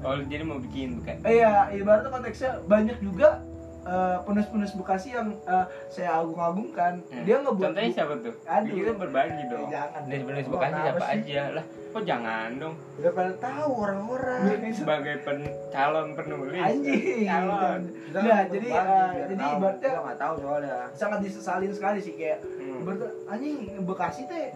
[0.00, 3.44] Oh jadi mau bikin bukan Iya, ibaratnya konteksnya banyak juga
[3.82, 7.00] eh, penulis-penulis Bekasi yang eh, saya agung-agungkan.
[7.02, 7.24] Hmm.
[7.24, 8.74] Dia ngebuat contohnya buku- siapa tuh Aduh.
[8.74, 10.00] kita berbagi dong Eh, jangan.
[10.04, 11.14] dari penulis Emang bekasi kenapa siapa sih?
[11.16, 14.40] aja lah kok jangan dong udah pada tahu orang-orang
[14.70, 17.26] sebagai pen- calon penulis Anjing.
[17.26, 18.86] calon Nggak, kan jadi, biar
[19.26, 19.52] jadi tahu.
[19.52, 22.78] ibaratnya- Gua nggak tahu soalnya sangat disesalin sekali sih kayak Hmm.
[22.78, 24.54] ibaratnya anjing Bekasi teh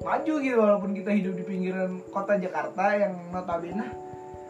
[0.00, 3.88] maju gitu walaupun kita hidup di pinggiran kota Jakarta yang notabene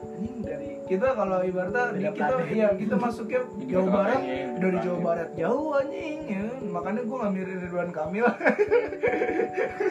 [0.01, 4.21] anjing dari kita kalau ibaratnya di kita iya kita masuknya Jawa Barat.
[4.21, 4.99] beda dari Jawa.
[5.01, 6.45] Barat jauh anjing ya.
[6.71, 8.27] Makanya gue ngambil Ridwan Kamil.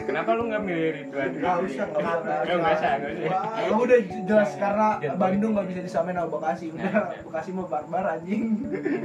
[0.08, 2.20] Kenapa lu nggak milih Ridwan Nggak usah, nggak usah.
[2.20, 3.40] nggak nggak usah nggak usah.
[3.70, 4.50] Wah, udah jelas.
[4.52, 6.66] Jangan, karena jangan Bandung nggak bisa disamain sama Bekasi.
[6.72, 6.92] Udah
[7.24, 8.44] Bekasi mau barbar anjing.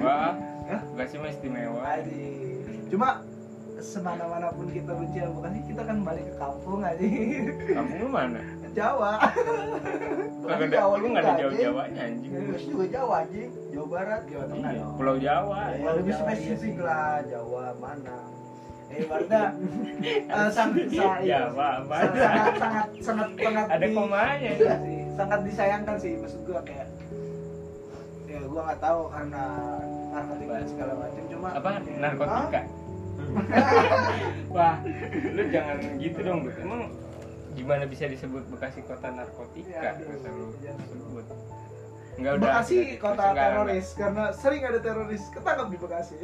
[0.03, 0.33] Wah
[0.95, 1.79] bekasi mah istimewa.
[1.85, 2.87] Anjing.
[2.91, 3.09] Cuma
[3.75, 7.55] semana-mana pun kita benci sama Bekasi kita kan balik ke kampung anjing.
[7.71, 8.41] Kamu lu mana
[8.75, 9.11] Jawa
[10.45, 12.31] Kagak ada, lu nggak ada jauh-jauhnya anjing.
[12.45, 14.85] Terus juga Jawa anjing Jawa Barat Jawa Tengah Iya.
[14.93, 15.59] Pulau Jawa.
[15.73, 16.83] Ya, lebih Jawa, spesifik iya sih.
[16.83, 18.17] lah Jawa mana
[18.85, 19.43] eh ibaratnya
[20.37, 21.95] eh, sangat sa- iya, Jawa apa?
[21.97, 24.51] sangat sangat sangat sangat sangat Ada komanya.
[24.53, 24.69] sih,
[25.15, 26.87] sangat disayangkan sih maksud gua kayak
[28.25, 29.43] ya gua nggak tahu karena
[30.11, 32.61] narkotika segala macam cuma Apa ya, narkotika?
[34.53, 34.75] Wah,
[35.25, 36.39] lu jangan gitu dong.
[36.53, 36.81] Emang
[37.55, 39.71] gimana bisa disebut Bekasi kota narkotika?
[39.73, 40.85] Ya, aduh, Kata lu jangan.
[40.85, 41.25] sebut.
[42.15, 42.47] Enggak ah, udah.
[42.49, 43.47] Bekasi udah, kota enggak, enggak.
[43.49, 46.15] teroris karena sering ada teroris ketangkap di Bekasi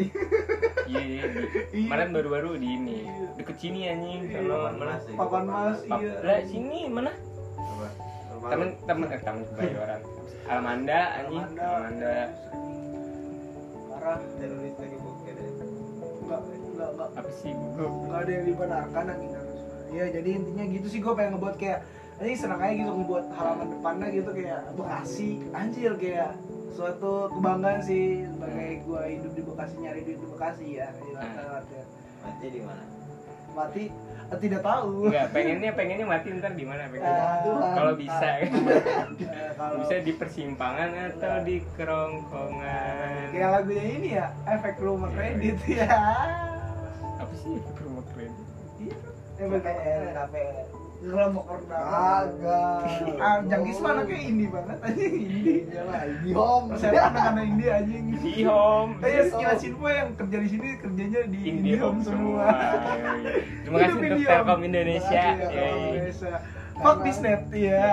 [0.86, 1.24] Iya, iya.
[1.72, 1.86] Iya.
[1.86, 2.98] Kemarin baru-baru di ini.
[3.02, 3.28] Iya.
[3.36, 4.22] Deket sini anjing.
[4.26, 4.40] Iya.
[4.40, 4.86] Sama Papan mana?
[4.86, 5.16] Mas, ya.
[5.16, 7.12] papan mas Pap- iya Lah sini mana?
[8.42, 10.02] Temen temen eh temen kebayoran.
[10.44, 11.44] Alamanda anjing.
[11.44, 11.66] Alamanda.
[11.66, 12.16] Alamanda.
[13.92, 15.46] parah teroris lagi bokeh deh
[16.26, 17.86] enggak enggak enggak Apa sih buku?
[18.02, 19.32] nggak ada yang dibenarkan anjing
[19.92, 21.80] harus ya jadi intinya gitu sih gue pengen ngebuat kayak
[22.22, 25.30] anjing senang aja gitu ngebuat halaman depannya gitu kayak Bekasi.
[25.52, 26.32] Anjir kayak
[26.72, 31.22] suatu kebanggaan sih sebagai gue hidup di Bekasi nyari duit di Bekasi ya ya.
[32.22, 32.84] mati di mana?
[33.52, 33.84] Mati?
[34.32, 35.12] Eh, tidak tahu.
[35.12, 37.44] Enggak, pengennya pengennya mati ntar di mana pengennya?
[37.44, 38.28] Eh, Kalau bisa.
[38.40, 38.48] Kan.
[39.28, 43.28] eh, kalau bisa di persimpangan atau di kerongkongan.
[43.36, 45.84] Kayak lagunya ini ya efek rumah kredit ya.
[47.20, 47.91] Apa sih itu rumah
[49.42, 50.66] iya efek KPR KPR
[51.02, 53.18] kelompok rendah Kagak.
[53.18, 56.64] Ah Jangkis mah anaknya indie banget aja indie Iya lah, ini om.
[56.78, 58.06] Saya anak-anak indie anjing.
[58.22, 62.46] Di home Eh ya sekilas info yang kerja di sini kerjanya di Indihome Indihome semua.
[63.66, 64.30] Terima kasih untuk.
[64.30, 65.24] Telkom Indonesia.
[66.82, 67.86] Fuck Bisnet, iya.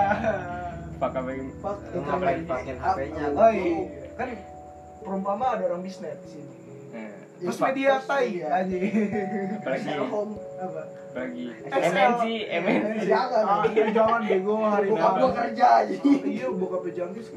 [0.99, 3.25] Pak Kabeng Fuck Lu Telkom ngapain pakein HP-nya?
[3.33, 3.77] Oh iya,
[4.19, 4.29] kan
[5.01, 6.53] perumpama ada orang Bisnet di sini.
[7.39, 8.47] Nah, Terus media tai Iya.
[8.51, 8.77] aja.
[9.55, 10.81] apalagi Telkom Apa?
[11.09, 11.87] apalagi XL.
[11.87, 13.43] MNC MNC Jangan.
[13.47, 17.27] Ah, iya, jangan bego hari Bokap gua kerja aja Iya, bokap Jangkis.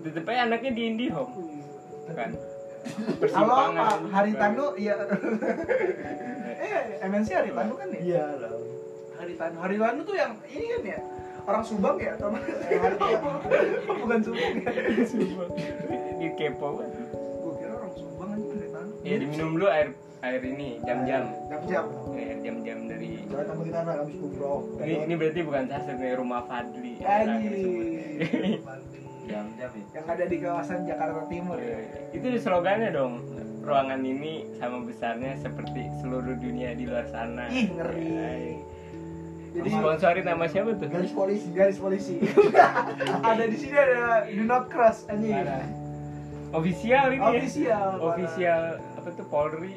[0.00, 1.32] tetep aja anaknya di Indihome
[2.12, 4.94] kan Halo persimpangan Pak Haritanu, iya.
[6.66, 8.00] eh, MNC Haritanu kan ya?
[8.00, 8.50] Iya lah
[9.14, 9.56] Haritanu.
[9.60, 10.98] Haritanu tuh yang ini kan ya?
[11.42, 12.14] Orang Subang ya?
[12.16, 12.46] Atau mana?
[14.02, 14.70] Bukan Subang ya?
[16.16, 16.86] di kepo Gue
[19.02, 19.18] kira orang Subang aja Haritanu.
[19.18, 19.88] ya diminum dulu air
[20.22, 24.58] air ini jam-jam jam-jam Eh, jam-jam dari Soalnya kamu kita anak habis umroh.
[24.78, 28.62] ini, ini berarti bukan saset nih rumah Fadli Anjing.
[29.22, 31.78] jam-jam ya yang ada di kawasan Jakarta Timur ya.
[32.10, 33.12] Itu slogannya dong
[33.62, 38.06] ruangan ini sama besarnya seperti seluruh dunia di luar sana Ih, ngeri.
[38.10, 38.54] Eh,
[39.52, 40.88] Jadi Disponsorin nama siapa tuh?
[40.88, 41.48] Garis polisi.
[41.52, 42.16] garis polisi.
[43.22, 45.44] ada di sini ada do not cross anjing.
[46.52, 47.30] Official ini ya?
[48.00, 48.64] Official.
[49.02, 49.74] Apa tuh Polri?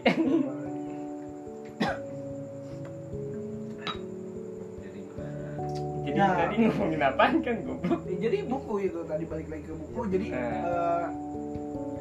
[6.06, 6.38] jadi Nah.
[6.38, 8.02] tadi ngomongin apaan kan goblok?
[8.06, 10.00] Eh, Jadi buku itu tadi balik lagi ke buku.
[10.08, 10.38] Jadi Eh.
[10.38, 11.06] eh,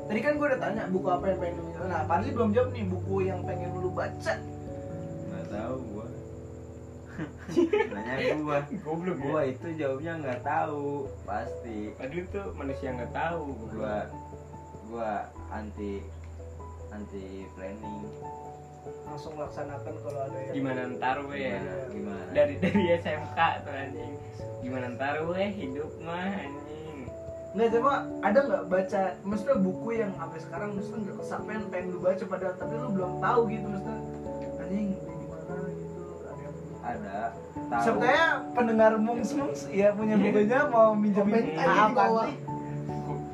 [0.04, 2.84] tadi kan gue udah tanya buku apa yang pengen lu Nah, Padli belum jawab nih
[2.86, 4.34] buku yang pengen lu baca.
[5.24, 6.06] nggak tahu gua
[7.94, 9.50] nanya gua Goblok gua ya.
[9.50, 10.86] itu jawabnya nggak tahu
[11.22, 13.44] pasti Padahal tuh manusia nggak tahu.
[13.70, 13.96] gua
[14.86, 15.10] gua
[15.48, 15.92] anti
[16.94, 18.00] anti planning
[19.04, 21.40] Langsung laksanakan kalau ada yang Gimana ntar weh?
[21.50, 24.14] gimana gimana Dari dari SMK tuh anjing.
[24.60, 26.98] Gimana ntar weh hidup mah anjing.
[27.52, 31.98] Nggak coba ada nggak baca maksudnya buku yang sampai sekarang maksudnya nggak kesampaian pengen lu
[31.98, 33.98] baca padahal tapi lu belum tahu gitu maksudnya
[34.58, 37.16] anjing beli di mana gitu ada yang ada
[37.70, 37.98] tahu
[38.52, 40.24] pendengar Mungs Mungs ya punya Iya.
[40.24, 42.36] bukunya mau minjemin apa nih?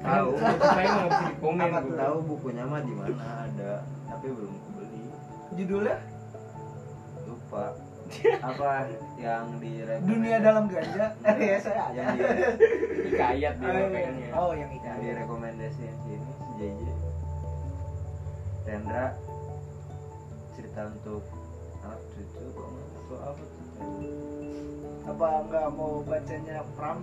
[0.01, 1.61] tahu Saya nggak bisa di komen.
[1.63, 3.27] apa tahu bukunya mah di mana
[5.53, 5.97] Judulnya
[7.25, 7.75] lupa
[8.43, 11.15] apa yang di Dunia Dalam Ganja.
[11.23, 11.95] Eh ya saya ada.
[11.95, 12.23] yang di
[13.07, 14.29] Hikayat dia Eh, pengennya.
[14.33, 15.03] Oh yang yang itu.
[15.05, 16.81] direkomendasiin sini si JJ
[18.63, 19.07] Rendra
[20.53, 21.23] cerita untuk
[21.81, 23.67] anak cucu atau apa tuh
[25.07, 27.01] Apa nggak mau bacanya Pram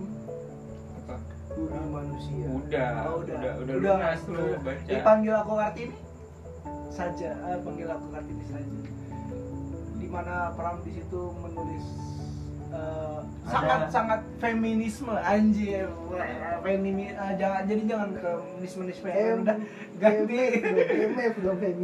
[0.98, 1.16] Apa?
[1.50, 2.46] Bumi Manusia?
[2.46, 4.60] Udah, Oh, udah, udah, udah, udah, lunas lu udah.
[4.62, 4.82] baca.
[4.84, 5.96] Dipanggil aku Kartini
[6.90, 7.30] saja.
[7.34, 8.76] Eh, panggil aku Kartini saja.
[9.98, 11.86] Di mana Pram di situ menulis
[12.68, 13.48] eh, Ada.
[13.48, 15.88] sangat sangat feminisme anjir
[16.60, 18.30] Femini, eh, jangan jadi jangan ke
[18.68, 19.56] feminisme udah
[19.98, 20.36] ganti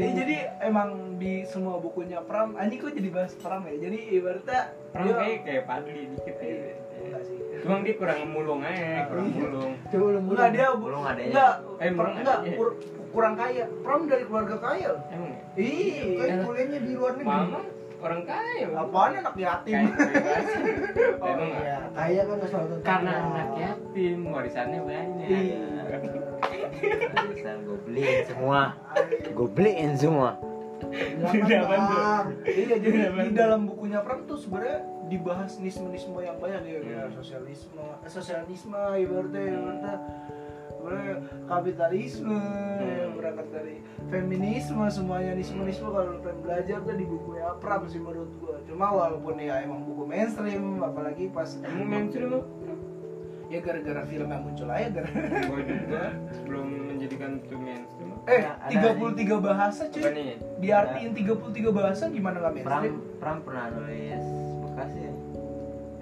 [0.05, 3.77] Ya, jadi emang di semua bukunya Pram, anjing kok jadi bahas Pram ya?
[3.89, 4.61] Jadi ibaratnya
[4.93, 6.84] Pram kayak kayak Padli dikit Iya,
[7.65, 9.41] Cuma dia kurang mulung aja, kurang Iya.
[9.41, 9.73] mulung.
[9.83, 11.25] Coba lu Enggak dia Belum adanya.
[11.25, 12.77] enggak Eh, enggak kur-
[13.09, 13.65] kurang kaya.
[13.81, 14.91] Pram dari keluarga kaya.
[15.09, 15.41] Emang ya?
[15.49, 16.35] Kan Iya.
[16.45, 17.25] kuliahnya di luar negeri.
[17.27, 17.61] Mama
[17.99, 18.67] orang kaya.
[18.71, 19.81] Apaan anak yatim?
[19.89, 20.25] Kayak.
[21.25, 21.63] Oh, Emang nggak?
[21.63, 21.79] iya.
[21.91, 25.27] Kaya kan nggak selalu Karena anak yatim, warisannya banyak.
[25.27, 25.63] Iya.
[27.15, 28.61] Tulisan gue beliin semua
[29.27, 30.37] gue beliin semua.
[30.85, 31.65] Iya,
[32.77, 36.89] jadi Iya, di dalam bukunya Pram tuh sebenarnya dibahas nisme-nisme yang banyak ya, Hmm.
[36.89, 39.95] ya sosialisme, eh, sosialisme ibaratnya, ibaratnya
[40.75, 42.37] sebenarnya kapitalisme
[42.79, 47.97] yang berangkat dari feminisme semuanya nisme-nisme kalau lu pengen belajar tuh di bukunya Pram sih
[47.97, 52.37] menurut gua cuma walaupun ya emang buku mainstream apalagi pas Emang mainstream
[53.47, 55.09] ya gara-gara film yang muncul aja gara
[55.47, 56.03] Gua juga
[56.43, 58.09] belum menjadikan itu mainstream.
[58.25, 60.37] eh Ada- 33 bahasa Apa cuy nih?
[60.59, 64.25] diartiin 33 bahasa gimana nggak Pram mainstream Pram pernah nulis
[64.75, 65.13] Bekasi ya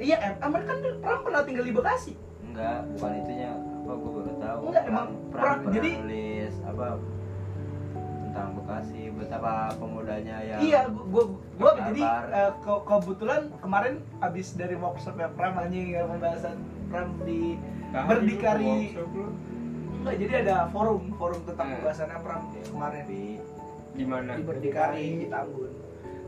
[0.01, 4.63] iya emang kan Pram pernah tinggal di Bekasi enggak bukan itunya apa gue baru tahu
[4.65, 6.87] Enggak, Pram, emang Pram Pram, pernah jadi- nulis apa
[8.23, 11.85] tentang Bekasi betapa pemudanya yang Iya, gua gua, gua Barbar.
[11.87, 16.57] jadi eh, ke- kebetulan kemarin abis dari workshop ya Pram anjing ya pembahasan
[16.89, 17.61] Pram di
[17.93, 18.97] Tahan berdikari
[19.95, 21.73] enggak jadi ada forum forum tentang Eh.
[21.77, 23.23] pembahasannya Pram kemarin di
[23.93, 24.33] Di mana?
[24.33, 25.69] di berdikari di Tambun.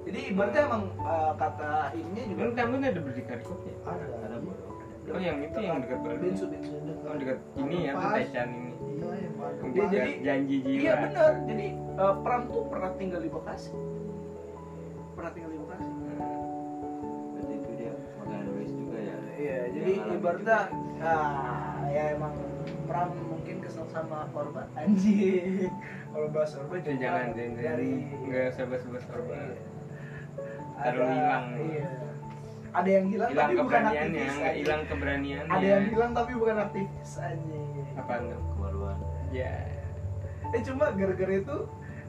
[0.05, 3.71] Jadi ibaratnya emang eh, kata ininya juga Emang Tambun ada berdikari kopi?
[3.83, 4.05] Ada.
[4.21, 4.55] ada bro
[5.05, 6.17] Oh yang itu yang dekat Bali.
[6.17, 6.73] Bensu bensu.
[7.05, 8.13] Oh dekat ini ya, Pas.
[8.17, 8.73] Taichan ini.
[8.73, 9.29] Iya,
[9.61, 10.81] dekat jadi- janji jiwa.
[10.81, 11.33] Iya benar.
[11.45, 13.71] Jadi eh, Pram tuh pernah tinggal di Bekasi.
[15.13, 15.91] Pernah tinggal di Bekasi.
[17.35, 17.93] berarti itu dia
[18.25, 20.59] nulis juga ya Iya, jadi ibaratnya
[21.03, 22.33] ah, ya emang
[22.85, 25.69] Pram mungkin kesel sama korban anjing.
[26.09, 29.53] Kalau bahas korban jangan, dari nggak sebes-sebes korban.
[30.75, 31.45] Terlalu hilang.
[31.55, 31.89] Iya.
[32.75, 34.33] Ada yang hilang, Hilang tapi bukan aktivis.
[34.35, 35.53] nggak hilang keberaniannya.
[35.55, 37.67] Ada yang hilang tapi bukan aktivis anjing.
[37.95, 38.41] Apa enggak?
[38.51, 38.97] kemaluan
[39.31, 39.55] Ya.
[40.51, 41.57] Eh cuma gara-gara itu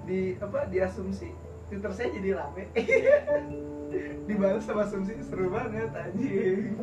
[0.05, 1.29] di apa diasumsi
[1.69, 2.63] Twitter saya jadi rame.
[4.25, 6.73] Dibalas sama asumsi seru banget anjing.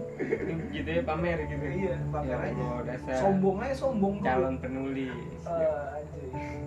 [0.71, 1.65] Gitu ya pamer gitu.
[1.67, 2.67] Iya, pamer Ya aja.
[2.87, 4.25] Dasar Sombong aja sombong tuh.
[4.25, 5.43] calon penulis.
[5.43, 6.63] Eh, anjing.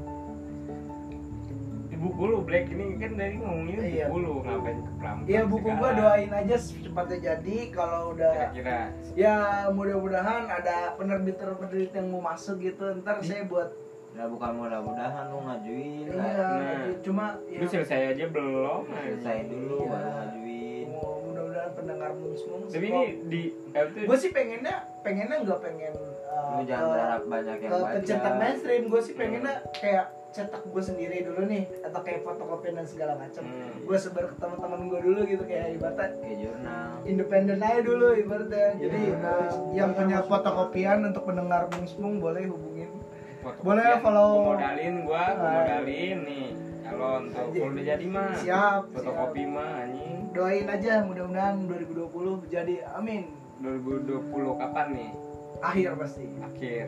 [2.06, 4.06] Buku lu Black ini kan dari ngomongin Iya.
[4.06, 8.80] buku lu ngapain ke Prambanan Iya buku gua doain aja secepatnya jadi kalau udah Kira-kira
[9.14, 9.36] ya
[9.70, 13.74] mudah-mudahan ada penerbit-penerbit yang mau masuk gitu ntar saya buat
[14.12, 16.88] ya bukan mudah-mudahan lu ngajuin iya lah Nah.
[17.02, 18.82] cuma ya, Lu selesai aja belum?
[18.88, 19.90] selesai dulu Iya.
[19.90, 23.42] baru ngajuin mau mudah-mudahan pendengar mungs-mungs Tapi ini di
[23.98, 27.94] gue sih pengennya pengennya nggak pengen uh, lu jangan ke- berharap banyak yang ke baca
[27.98, 29.74] pencetak mainstream gue sih pengennya Hmm.
[29.76, 33.72] kayak cetak gue sendiri dulu nih atau kayak fotokopi dan segala macam Hmm.
[33.82, 38.68] gue sebar ke teman-teman gue dulu gitu kayak ibaratnya kayak jurnal independen aja dulu ibaratnya
[38.76, 39.16] jadi Iya.
[39.18, 42.92] uh, yang punya fotokopian untuk pendengar bungsmung boleh hubungin.
[43.62, 44.96] Boleh follow- Gua modalin
[45.38, 45.54] Ah.
[45.56, 46.48] modalin nih.
[46.82, 47.18] Kalau
[47.66, 48.30] udah jadi mah.
[48.36, 50.30] Siap, Fotokopi mah anjing.
[50.32, 53.24] doain aja mudah-mudahan 2020 jadi amin
[53.58, 54.20] 2020
[54.54, 55.12] kapan nih?
[55.58, 56.88] akhir pasti Akhir.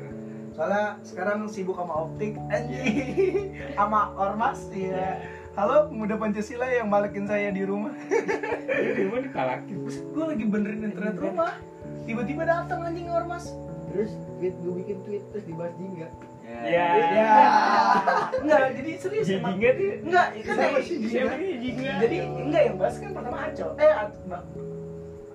[0.58, 3.54] Soalnya sekarang sibuk sama optik anjing.
[3.78, 5.22] Sama ormas ya
[5.54, 7.94] halo pemuda pancasila yang balikin saya di rumah.
[8.94, 9.78] Ini gua dikalakin.
[9.90, 11.54] gue lagi benerin internet rumah.
[12.06, 13.54] Tiba-tiba datang anjing ormas.
[13.90, 16.10] Terus tweet gue bikin tweet terus dibahas jingga.
[16.48, 16.88] Ya.
[17.12, 17.32] ya
[18.40, 19.60] enggak jadi serius Jadi emang.
[19.60, 19.94] inget ya.
[20.00, 20.96] enggak kan Siapa sih
[21.60, 21.92] jingga?
[22.00, 23.68] jadi enggak yang bahas kan pertama Aco.
[23.76, 23.94] Eh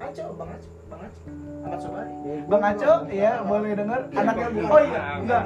[0.02, 2.12] Aco bang Aco bang Aco bang Aco Ahmad Sobari
[2.48, 4.00] Bang Aco ya boleh denger.
[4.12, 4.68] Anaknya Bang.
[4.68, 5.20] oh iya Aco.
[5.22, 5.42] enggak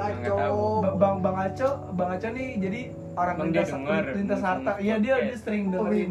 [0.97, 2.81] Bang Bang Aco Bang Aco nih jadi
[3.17, 4.03] orang lintas denger.
[4.13, 4.71] lintas harta.
[4.77, 6.09] Iya dia dia sering dengerin.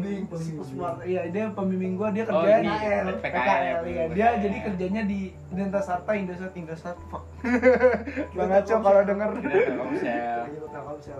[1.07, 5.19] Iya dia pembimbing gua dia Oh, kerjanya ini PKL PKL, iya dia jadi kerjanya di
[5.55, 7.23] lintas harta Indosat Indosat fuck.
[8.37, 9.29] Bang Aco kalau denger.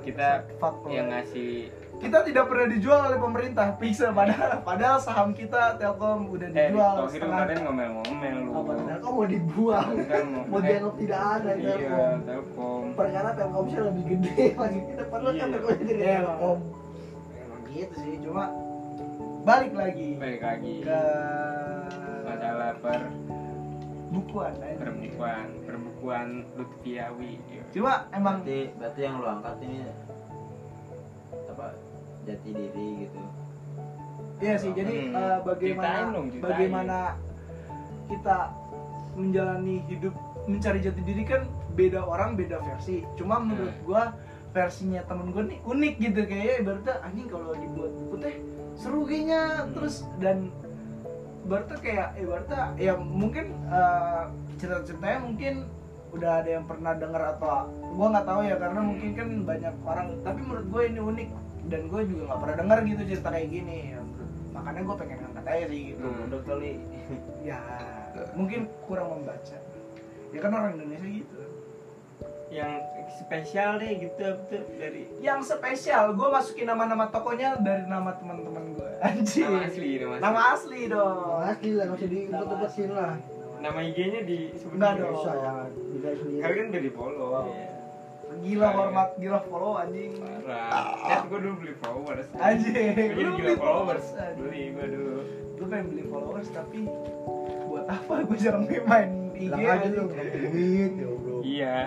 [0.03, 0.27] Kita
[0.91, 6.47] yang ngasih kita tidak pernah dijual oleh pemerintah Pixel padahal padahal saham kita Telkom udah
[6.47, 8.51] eh dijual Tohir setengah kemarin ngomel-ngomel lu.
[8.53, 9.89] Apa kok mau dibuang?
[10.05, 12.17] Kan mau eh, dianggap tidak ada Iya, Telkom.
[12.23, 12.83] Telkom.
[12.93, 15.39] Perkara Telkomsel lebih gede lagi kita Iya.
[15.39, 16.57] kan Telkomnya dari Iya, Telkom.
[17.36, 18.43] emang gitu sih cuma
[19.41, 21.01] balik lagi Balik lagi ke
[22.23, 23.01] masalah per
[24.07, 24.77] bukuan aja.
[24.79, 27.63] perbukuan perbukuan Lutfiawi Iya.
[27.71, 29.77] cuma emang berarti berarti yang lu angkat ini
[32.27, 33.19] jati diri gitu
[34.37, 36.43] iya sih jadi Hmm, eh, bagaimana ceritain dong, ceritain.
[36.45, 36.97] bagaimana
[38.07, 38.37] kita
[39.15, 40.13] menjalani hidup
[40.45, 41.41] mencari jati diri kan
[41.73, 43.83] beda orang beda versi cuma menurut Hmm.
[43.83, 44.03] gua
[44.49, 48.35] versinya temen gue nih unik gitu kayaknya ibaratnya anjing kalau dibuat buku teh
[48.73, 49.71] seru kayaknya Hmm.
[49.71, 50.37] terus dan
[51.43, 54.23] ibaratnya kayak ibaratnya ya mungkin eh,
[54.55, 55.53] cerita-ceritanya mungkin
[56.07, 58.87] udah ada yang pernah dengar atau gua nggak tahu ya karena Hmm.
[58.87, 61.29] mungkin kan banyak orang tapi menurut gue ini unik
[61.67, 63.99] dan gue juga nggak pernah dengar gitu cerita kayak gini ya,
[64.49, 66.25] makanya gue pengen ngangkat aja sih gitu Hmm.
[66.25, 66.71] udah kali
[67.41, 67.60] ya
[68.34, 69.58] mungkin kurang membaca
[70.27, 71.39] ya kan orang Indonesia gitu
[72.47, 72.80] yang
[73.13, 78.91] spesial deh gitu tuh dari yang spesial gue masukin nama-nama tokonya dari nama teman-teman gue
[78.99, 82.86] anjir nama asli nama asli, nama asli dong Oh, asli lah, nggak usah Nama asli.
[82.88, 83.13] lah.
[83.58, 85.03] nama IG-nya disebut Enggak juga.
[85.03, 85.17] dong.
[85.17, 85.34] Bisa
[85.91, 86.41] bisa sendiri.
[86.41, 87.67] kalian udah di follow Iya.
[88.39, 90.12] Gila hormat gila follow anjing.
[90.17, 91.08] Parah.
[91.08, 92.28] Eh gue dulu beli followers.
[92.34, 94.06] Anjing, jadi gila beli followers.
[94.36, 95.15] beli gue dulu
[95.58, 96.80] lu pengen beli followers tapi
[97.65, 98.13] buat apa?
[98.23, 101.36] Gue jarang main IG aja lu duit, ya bro.
[101.41, 101.78] iya.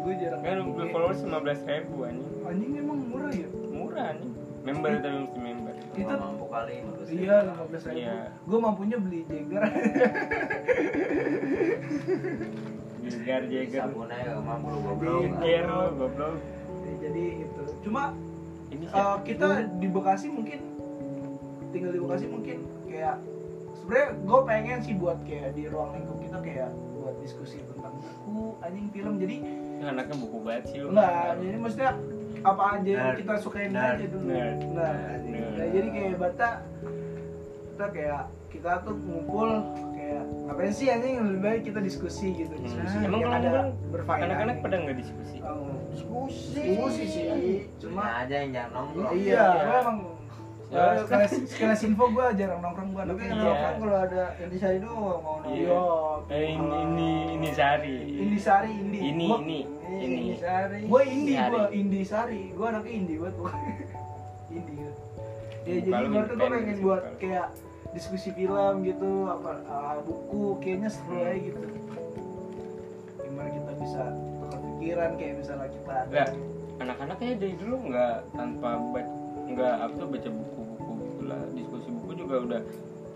[0.00, 0.92] Gue jarang kan main beli IG.
[0.92, 2.30] followers 15 ribu anjing.
[2.42, 3.48] Anjing emang murah ya?
[3.68, 4.32] Murah anjing.
[4.60, 5.74] Member tapi mesti member.
[5.90, 6.74] Itu- mampu kali
[7.10, 7.98] Iya, lima belas ribu.
[7.98, 8.16] Iya.
[8.44, 9.60] Gue mampunya beli Jagger.
[13.04, 16.36] Jagar Jagar sabun aja nggak mampu lu goblok lo goblok
[17.00, 17.62] Jadi itu.
[17.86, 18.12] Cuma
[18.70, 19.24] ini eh, siapa?
[19.24, 19.48] kita
[19.80, 20.60] di Bekasi mungkin
[21.72, 23.16] tinggal di Bekasi mungkin kayak
[23.80, 28.54] sebenarnya gue pengen sih buat kayak di ruang lingkup kita kayak buat diskusi tentang buku
[28.60, 29.36] anjing film jadi
[29.80, 31.92] anaknya buku banget sih lu enggak jadi maksudnya
[32.40, 33.96] apa aja yang kita sukain Nerd.
[33.96, 34.58] aja dulu Nerd.
[34.72, 34.94] nah.
[35.18, 35.52] Nerd.
[35.56, 36.48] Nah, jadi kayak bata
[37.70, 39.48] kita kayak kita tuh ngumpul
[40.10, 42.64] kayak ngapain sih anjing lebih baik kita diskusi gitu Hmm.
[42.64, 46.58] diskusi Emang yang kalau ada ngumpul, berfaedah anak-anak pada nggak diskusi Oh, Diskusi.
[46.60, 47.26] diskusi sih
[47.78, 49.46] cuma aja yang jangan nongkrong iya Iya.
[49.60, 49.98] gue emang
[50.70, 53.34] Ya, ya, info gue jarang nongkrong gue kan Iya.
[53.36, 55.50] nongkrong kalau ada yang disari doang mau nongkrong.
[55.50, 55.82] Iya.
[56.30, 59.58] eh ini ini ini Sari Indi Sari Indi ini Gua- ini
[59.90, 60.78] Ini ini sari.
[60.86, 61.50] gue Indi Sari.
[61.50, 63.34] gue Indi Sari gue anaknya Indi buat
[64.48, 64.90] Indi ya
[65.60, 67.46] jadi Kalau gue gue pengen buat kayak
[67.90, 71.66] diskusi film gitu apa uh, buku kayaknya seru aja gitu
[73.26, 76.28] gimana kita bisa tukar kayak misalnya kita Enggak.
[76.80, 78.70] anak-anaknya dari dulu nggak tanpa
[79.50, 82.62] nggak apa tuh baca buku-buku gitu lah diskusi buku juga udah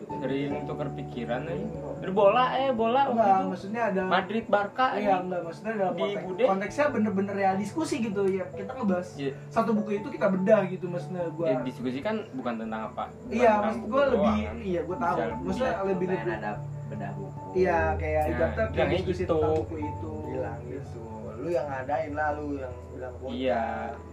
[0.07, 3.47] sering tukar pikiran aja dari bola eh bola enggak itu.
[3.49, 5.19] maksudnya ada Madrid Barca Iya eh.
[5.21, 6.45] enggak maksudnya dalam Di konteks, Bude?
[6.47, 9.33] konteksnya bener-bener ya diskusi gitu ya kita ngebahas Iya.
[9.49, 13.33] satu buku itu kita bedah gitu maksudnya gue Ya, diskusi kan bukan tentang apa bukan
[13.33, 14.57] iya maksud gue lebih doang, kan.
[14.63, 16.53] iya gue tahu Bisa maksudnya lebih pengen lebih ada
[16.85, 19.35] bedah buku iya kayak Nah, ibaratnya diskusi gitu.
[19.35, 21.01] tentang buku itu bilang gitu
[21.35, 23.35] lu yang ngadain lah lu yang bilang bocah.
[23.35, 23.63] iya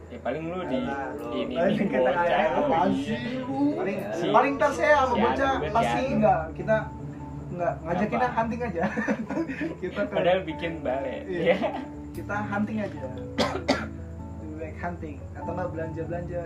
[0.08, 0.80] ya paling lu di
[1.32, 2.24] ini Paling ini kita bocah.
[2.28, 2.82] iya.
[2.98, 3.60] sih lu.
[3.74, 6.76] Paling Si- paling ntar saya sama bocah pasti enggak kita
[7.52, 8.38] enggak ngajakinnya Apa?
[8.38, 8.84] hunting aja.
[9.84, 11.18] Kita ke padahal bikin balai.
[11.26, 11.44] Iya.
[11.52, 11.58] ya
[12.12, 13.02] kita hunting aja.
[14.42, 16.42] Lebih baik hunting atau enggak belanja belanja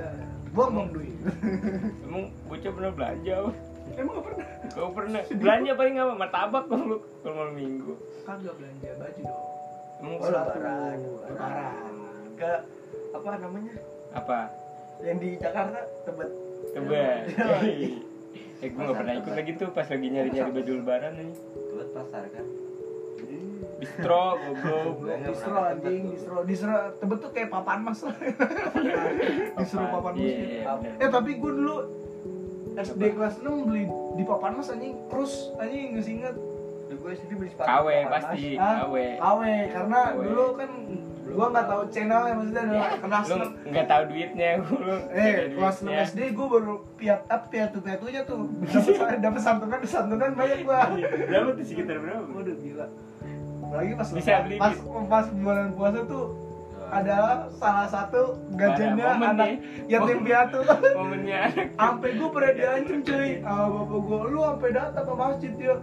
[0.51, 1.17] buang buang duit.
[2.01, 3.35] Emang bocah pernah belanja
[3.93, 4.45] emang nggak pernah?
[4.71, 5.21] Kau pernah.
[5.27, 6.13] Belanja paling apa?
[6.15, 6.85] Martabak kalau
[7.21, 7.93] kalau malam minggu.
[8.23, 9.43] Kagak belanja baju dong.
[9.95, 10.97] Emang Oh, lebaran.
[11.23, 11.93] lebaran
[12.35, 12.51] ke
[13.15, 13.73] apa namanya?
[14.11, 14.39] Apa?
[15.03, 16.29] Yang di Jakarta tebet.
[16.75, 17.23] Tebet.
[17.65, 17.99] Iya.
[18.63, 21.31] eh gue gak pernah ikut lagi tuh pas lagi nyari nyari baju lebaran nih.
[21.75, 22.45] Buat pasar kan.
[23.81, 24.95] distro goblok.
[25.03, 27.99] Nggak distro ke anjing Tebet, distro distro tebet tuh kayak papan mas.
[28.03, 28.15] Lah
[29.59, 30.23] disuruh papan mas.
[30.23, 31.75] Iya, iya, eh tapi gue dulu
[32.75, 33.83] SD kelas 6 beli
[34.19, 34.95] di papan mas anjing.
[35.11, 36.35] Terus anjing nggak inget
[36.95, 38.43] gue sendiri beli sepatu KW pasti.
[38.55, 39.41] Ah, KW KW
[39.73, 40.71] karena dulu kan
[41.35, 45.85] gua nggak tahu channelnya maksudnya ada kelas lu nggak tahu duitnya lu eh kelas 6
[45.85, 46.05] duitnya.
[46.07, 48.47] SD gua baru piat up piatu piatunya tuh.
[48.71, 50.89] Dapat dapat santunan santunan banyak gua.
[50.95, 52.23] Berapa tuh sekitar berapa?
[52.31, 52.87] Waduh gila.
[53.65, 54.75] Apalagi pas Bisa beli pas
[55.11, 56.25] pas bulan puasa tuh
[56.85, 59.55] adalah salah satu momen anak nih.
[59.89, 60.61] yatim piatu.
[60.93, 63.29] momennya sampai gue pernah diancam cuy.
[63.41, 65.75] Sama bapak gue lu sampai datang ke masjid ya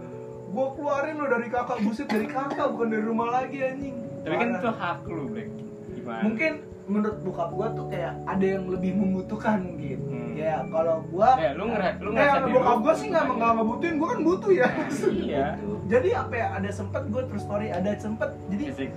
[0.53, 4.47] gue keluarin lo dari kakak buset dari kakak bukan dari rumah lagi anjing tapi kan
[4.55, 5.49] itu hak lu Black
[5.93, 6.21] gimana?
[6.23, 6.53] Mungkin
[6.83, 9.99] menurut bokap gue tuh kayak ada yang lebih membutuhkan mungkin.
[10.03, 10.33] Hmm.
[10.33, 13.51] ya kalau gue ya lu ngera lu eh ngerasa diri bokap gue sih nggak nggak
[13.55, 14.67] ngebutuhin gue kan butuh ya.
[15.13, 15.45] Iya.
[15.87, 18.29] Jadi apa ya ada sempet gue terus story ada sempet.
[18.51, 18.89] Jadi eh,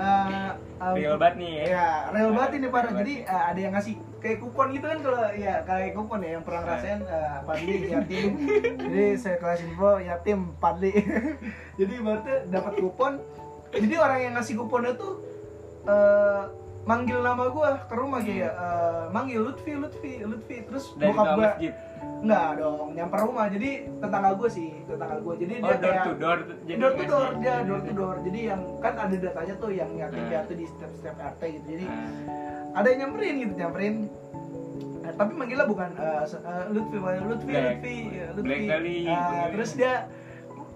[0.86, 1.64] eh, real banget nih ya.
[1.66, 5.24] ya real banget ini parah jadi eh, ada yang ngasih kayak kupon gitu kan kalau
[5.32, 8.30] ya kayak kupon ya yang pernah ngerasain uh, Padli yatim.
[8.78, 10.92] Jadi saya kelas info yatim Padli
[11.80, 13.12] jadi berarti dapat kupon
[13.72, 15.22] jadi orang yang ngasih kuponnya tuh
[15.84, 16.42] eh,
[16.80, 20.56] manggil nama gua ke rumah kayak eh, manggil Lutfi Lutfi Lutfi.
[20.64, 21.72] Terus dari bokap masjid?
[22.20, 23.46] Enggak dong nyamper rumah.
[23.46, 25.34] Jadi tetangga gua sih tetangga gua.
[25.34, 28.16] Jadi oh dia door kayak to door jadi door to door dia door to door.
[28.20, 30.30] Jadi yang kan ada datanya tuh yang yatim Hmm.
[30.30, 31.66] piatu di setiap setiap RT gitu.
[31.70, 32.10] Jadi Ah,
[32.76, 33.94] ada yang nyamperin gitu nyamperin.
[35.10, 37.64] Tapi manggilnya bukan eh, se- eh, Lutfi manggil Lutfi Black.
[37.76, 38.46] Lutfi eh, Lutfi.
[38.46, 39.48] Black kali, Eh, panggilnya.
[39.50, 39.92] terus dia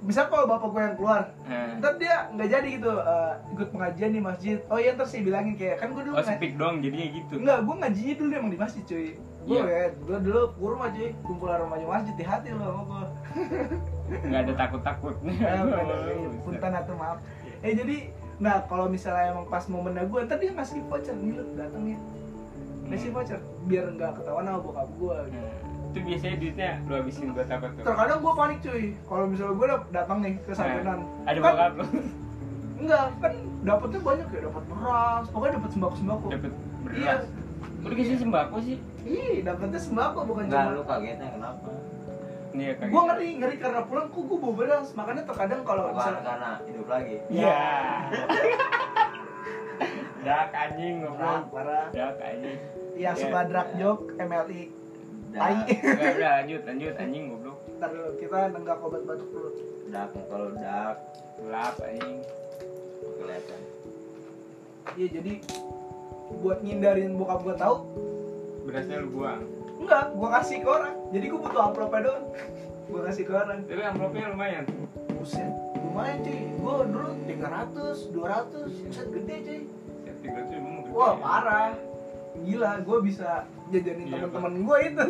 [0.05, 1.80] bisa kalau bapak gue yang keluar ah.
[1.80, 4.57] ntar dia nggak jadi gitu eh, ikut pengajian di masjid.
[4.68, 7.34] Oh iya ntar saya bilangin kayak kan gue dulu oh ngaji speak dong jadinya gitu.
[7.40, 9.09] Enggak gue ngajinya dulu emang di masjid cuy.
[9.44, 9.64] Gue Iya.
[9.64, 11.09] ya gue dulu gue rumah cuy.
[11.24, 13.05] Kumpulan rumahnya masjid di hati lo sama gue
[14.28, 14.80] nggak ada takut
[15.24, 17.18] Eh, bukan, eh, punten atau maaf.
[17.64, 17.96] Eh jadi
[18.36, 21.16] nah kalau misalnya emang pas momennya gue ntar dia ngasih voucher.
[21.16, 21.98] Nih lu datang ya
[22.92, 25.48] ngasih voucher biar nggak ketahuan sama bokap gue gitu.
[25.95, 29.66] Itu biasanya duitnya lu habisin buat apa tuh terkadang gue panik cuy kalau misalnya gue
[29.90, 31.84] datang nih ke santunan Nah, ada kan bokap lu
[32.74, 33.32] enggak kan
[33.62, 37.22] dapetnya banyak ya dapat beras pokoknya dapat sembako sembako dapet iya beras
[37.78, 41.68] lu dikasih sembako sih iya dapetnya sembako bukan Enggak, cuma lu kagetnya kenapa?
[42.51, 42.86] Iya kan.
[42.86, 46.86] gue ngeri ngeri karena pulang kok gue bawa beras makanya terkadang kalau misalnya karena hidup
[46.86, 47.16] lagi.
[47.28, 47.61] Iya.
[50.24, 51.38] Dak anjing ngobrol.
[51.51, 52.59] parah Dak anjing.
[52.95, 53.20] yang Iya.
[53.20, 54.62] suka drag joke MLI
[55.35, 55.66] Tai.
[55.66, 57.59] Udah, udah lanjut, lanjut anjing goblok.
[57.74, 59.51] ntar dulu kita nenggak obat batuk dulu
[59.89, 60.97] dak kalau dak
[61.37, 62.16] Gelap anjing.
[63.16, 63.61] kelihatan.
[64.95, 65.32] iya jadi
[66.37, 67.76] buat ngindarin bokap gue tahu
[68.64, 69.43] Berasnya lu buang.
[69.76, 72.26] enggak gue kasih ke orang jadi gue butuh amplopnya doang
[72.85, 74.64] gue kasih ke orang Tapi amplopnya lumayan.
[75.11, 79.61] buset lumayan cuy gue dulu 300 200 buset gede cuy
[80.22, 80.91] tiga tuh emang gede.
[80.91, 81.74] wah parah
[82.45, 83.28] gila gue bisa
[83.68, 85.07] jajanin Iya, teman-teman gue itu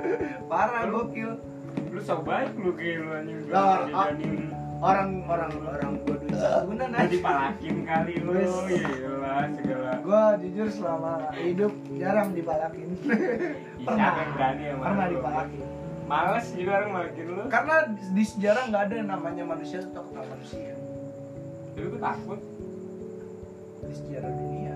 [0.50, 1.32] parah Lu- gokil
[1.88, 3.38] Lu so baik lu kayak lu anjing.
[3.46, 4.50] Lah, Jajanin.
[4.80, 8.32] orang orang orang gue duit sebulan Lu aja dipalakin kali lu.
[8.32, 9.90] Gila segala.
[10.00, 12.88] gue jujur selama hidup jarang dipalakin
[13.80, 15.12] pernah berani sama pernah lu?
[15.14, 15.62] dipalakin
[16.02, 17.42] Males juga orang malakin lu.
[17.46, 20.74] karena di sejarah nggak ada yang namanya manusia itu takut manusia
[21.70, 22.40] Tapi gue takut.
[23.80, 24.69] di sejarah dunia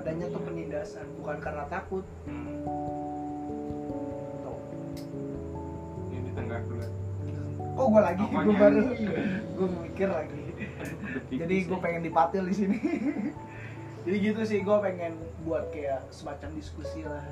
[0.00, 2.64] adanya tuh penindasan bukan karena takut Hmm.
[4.40, 4.58] Tuh.
[6.10, 6.86] Di tengah dulu.
[7.70, 8.80] kok gue lagi gue baru
[9.50, 10.42] gue mikir lagi
[11.30, 11.80] jadi gue ya.
[11.80, 12.76] pengen dipatil di sini
[14.04, 17.24] jadi gitu sih gue pengen buat kayak semacam diskusi lah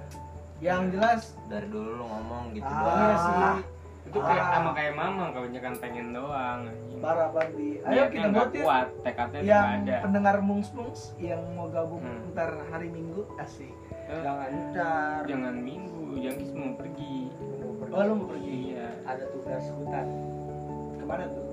[0.59, 2.97] yang jelas Dari dulu lu ngomong gitu ah, doang.
[2.97, 3.78] iya sih
[4.09, 4.51] itu kayak Ah.
[4.51, 6.99] sama kayak mama kebanyakan pengen doang anjing.
[6.99, 11.01] parah banget di ayo Niatnya kita nggak buat kuat tekadnya yang ada pendengar mungs mungs
[11.19, 12.33] yang mau gabung Hmm.
[12.33, 13.73] ntar hari minggu asik
[14.09, 17.29] Eh, jangan ntar jangan minggu yang mau pergi
[17.61, 17.93] Mau pergi.
[17.93, 20.07] oh lu mau pergi iya ada tugas hutan
[21.05, 21.45] mana tuh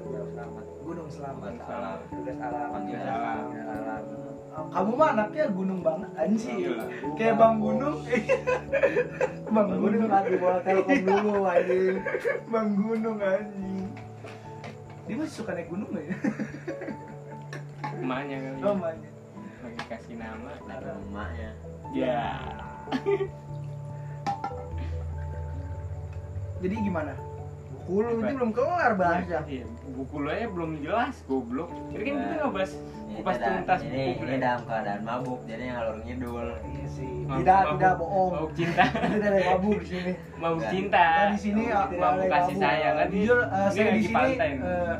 [0.00, 0.64] Gunung Selamat.
[0.82, 1.96] Gunung Selamat Salah.
[2.08, 2.68] Tugas alam.
[2.74, 3.38] Tugas alam.
[3.46, 4.29] Tugas alam.
[4.50, 6.84] Kamu mah anaknya gunung banget anjir Gila.
[7.14, 7.96] kayak bang gunung.
[9.50, 9.82] Bang Gunung.
[9.82, 10.10] Gunung.
[10.10, 11.96] Lagi bawa telkom dulu anjing.
[12.50, 13.86] bang gunung anjing.
[15.06, 16.16] Dia masih suka naik gunung nggak ya?
[18.00, 19.10] Emaknya kali oh makanya
[19.60, 20.52] lagi kasih nama.
[20.66, 21.50] Ada emaknya.
[21.90, 22.22] ya
[26.60, 27.12] jadi gimana?
[27.72, 29.40] Buku lu ini belum kelar bahasa.
[29.48, 29.64] Iya,
[29.96, 31.72] buku lo aja belum jelas goblok.
[31.90, 32.72] Jadi kan kita nggak bahas
[33.12, 36.46] kupas tuntas ini, buku ini dalam keadaan mabuk jadi ngalur ngidul.
[36.64, 37.10] iya sih.
[37.20, 38.30] Tidak, mabuk- tidak, bohong.
[38.32, 38.84] mabuk cinta.
[39.10, 40.12] Tidak ada mabuk di sini.
[40.34, 41.02] mabuk cinta.
[41.02, 42.94] Nah, di sini mabuk kasih sayang.
[42.96, 44.56] Kan jujur uh, Ini saya di sini uh, Valentine.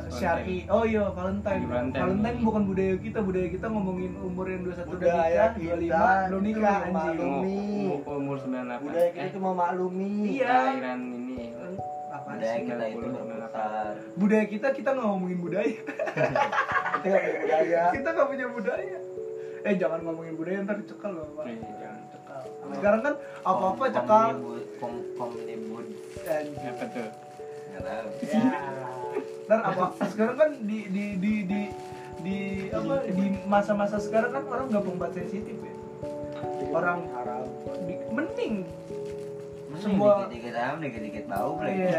[0.09, 1.61] syari oh iya Valentine.
[1.65, 2.01] Valentine.
[2.01, 3.19] Valentine bukan budaya kita.
[3.21, 6.93] Budaya kita ngomongin umur yang 21 udah Budaya kita 25 belum itu nikah anjing.
[6.93, 7.59] Maklumi.
[8.07, 10.11] umur, 98 Budaya kita Eh, itu memaklumi.
[10.31, 10.55] Iya.
[10.97, 11.37] ini.
[11.51, 12.00] Apa
[12.31, 13.93] Budaya kita itu berputar.
[14.13, 15.71] budaya kita kita nggak ngomongin budaya
[17.01, 17.83] Kita nggak punya budaya.
[17.91, 18.97] kita nggak punya budaya
[19.61, 23.77] eh jangan ngomongin budaya ntar dicekal loh pak Eh, jangan cekal sekarang kan apa apa
[23.77, 25.87] Kom- cekal komnibus- kom- komnibus.
[26.23, 26.65] Anjing.
[26.67, 27.09] apa tuh
[27.71, 28.07] Nggak tahu.
[28.25, 28.41] Ya.
[29.43, 31.61] ntar apa sekarang kan di di di di
[32.21, 32.37] di
[32.69, 35.73] apa di masa-masa sekarang kan orang gampang banget sensitif ya
[36.71, 36.99] orang
[37.77, 38.53] mending Mending
[39.81, 41.73] Sebuah- dikit-dikit am, dikit-dikit bau, Black.
[41.73, 41.89] iya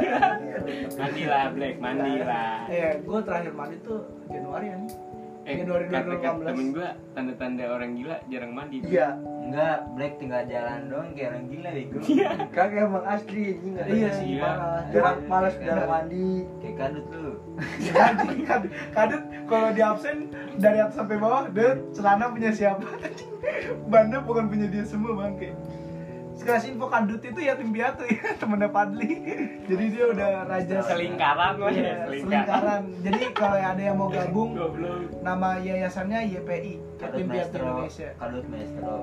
[0.99, 4.77] mandi lah Black mandi lah eh gue terakhir mandi tuh Januari ya
[5.43, 6.47] eh Januari kata kata 2018.
[6.47, 9.09] temen gua tanda-tanda orang gila jarang mandi Iya.
[9.43, 11.99] Enggak, Black tinggal jalan doang kayak orang gila bego.
[12.49, 14.41] Kagak emang asli anjing nggak ada Iya sih, iya.
[14.41, 14.83] parah.
[14.89, 16.29] Jarang malas jarang mandi.
[16.63, 17.31] Kayak kadut lu.
[18.93, 20.17] Kadut kalau di absen
[20.57, 22.87] dari atas sampai bawah deh celana punya siapa
[23.93, 25.53] banda bukan punya dia semua bangke
[26.43, 29.11] sekelas info kadut itu ya tim piatu ya temennya Padli.
[29.65, 32.83] Jadi dia udah raja selingkaran lah ya Iya, selingkaran.
[33.01, 34.51] Jadi kalau ada yang mau gabung
[35.23, 37.57] nama yayasannya YPI Kadut Yatim Piatu.
[37.63, 38.09] Indonesia.
[38.19, 38.95] Kadut Maestro.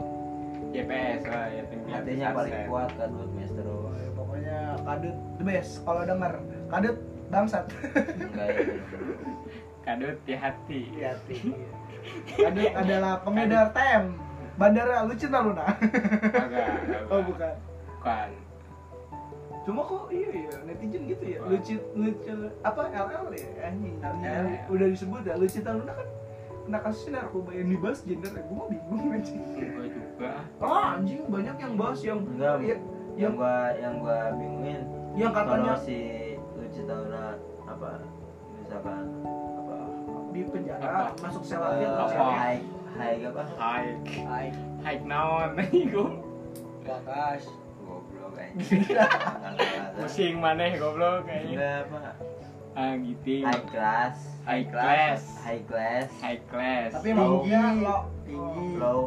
[0.70, 3.76] YPS lah ya tim piatu Artinya paling kuat Kadut Maestro.
[4.14, 6.34] pokoknya kadut the best kalau denger.
[6.68, 6.96] Kadut
[7.30, 7.66] bangsat.
[8.36, 8.46] Ya.
[9.88, 10.82] kadut di hati.
[11.00, 11.38] Hati
[12.36, 14.14] kadut adalah pengedar tem
[14.60, 15.64] bandara lu cinta Luna
[16.36, 16.68] kagak.
[17.16, 17.55] oh bukan.
[17.95, 18.30] Bukan.
[19.64, 21.39] Cuma kok iya ya netizen gitu ya?
[21.47, 23.47] Lucu lucu apa LL ya?
[23.72, 24.45] Anjing LL.
[24.68, 26.07] udah disebut ya lucu Luna kan?
[26.68, 29.41] Kena kasusnya narkoba yang dibahas gender ya gue mah bingung anjing.
[29.47, 30.30] Gua juga.
[30.60, 32.78] Ah anjing banyak yang bahas yang Enggak, ya,
[33.16, 34.82] yang gua yang gua bingungin
[35.18, 35.97] yang katanya kalau si
[36.55, 37.36] Lucu Tauna
[37.66, 37.89] apa
[38.62, 39.03] misalkan
[40.40, 41.04] di penjara Apa?
[41.20, 42.26] masuk sel lagi atau apa?
[42.32, 42.62] high
[42.96, 43.44] high apa?
[43.60, 43.92] High
[44.24, 44.48] Hai,
[44.82, 45.50] high naon?
[45.92, 46.08] Gua
[46.82, 47.44] bakas.
[47.82, 49.06] goblok kayaknya
[49.94, 52.00] pusing maneh goblok kayaknya enggak apa?
[52.72, 53.44] Ah gitu.
[53.44, 54.18] High class.
[54.46, 55.22] High class.
[55.42, 56.08] high class.
[56.18, 56.90] High class.
[56.96, 57.20] Tapi Low.
[57.44, 57.98] mabuknya lo.
[58.24, 58.68] Tinggi.
[58.78, 59.02] low.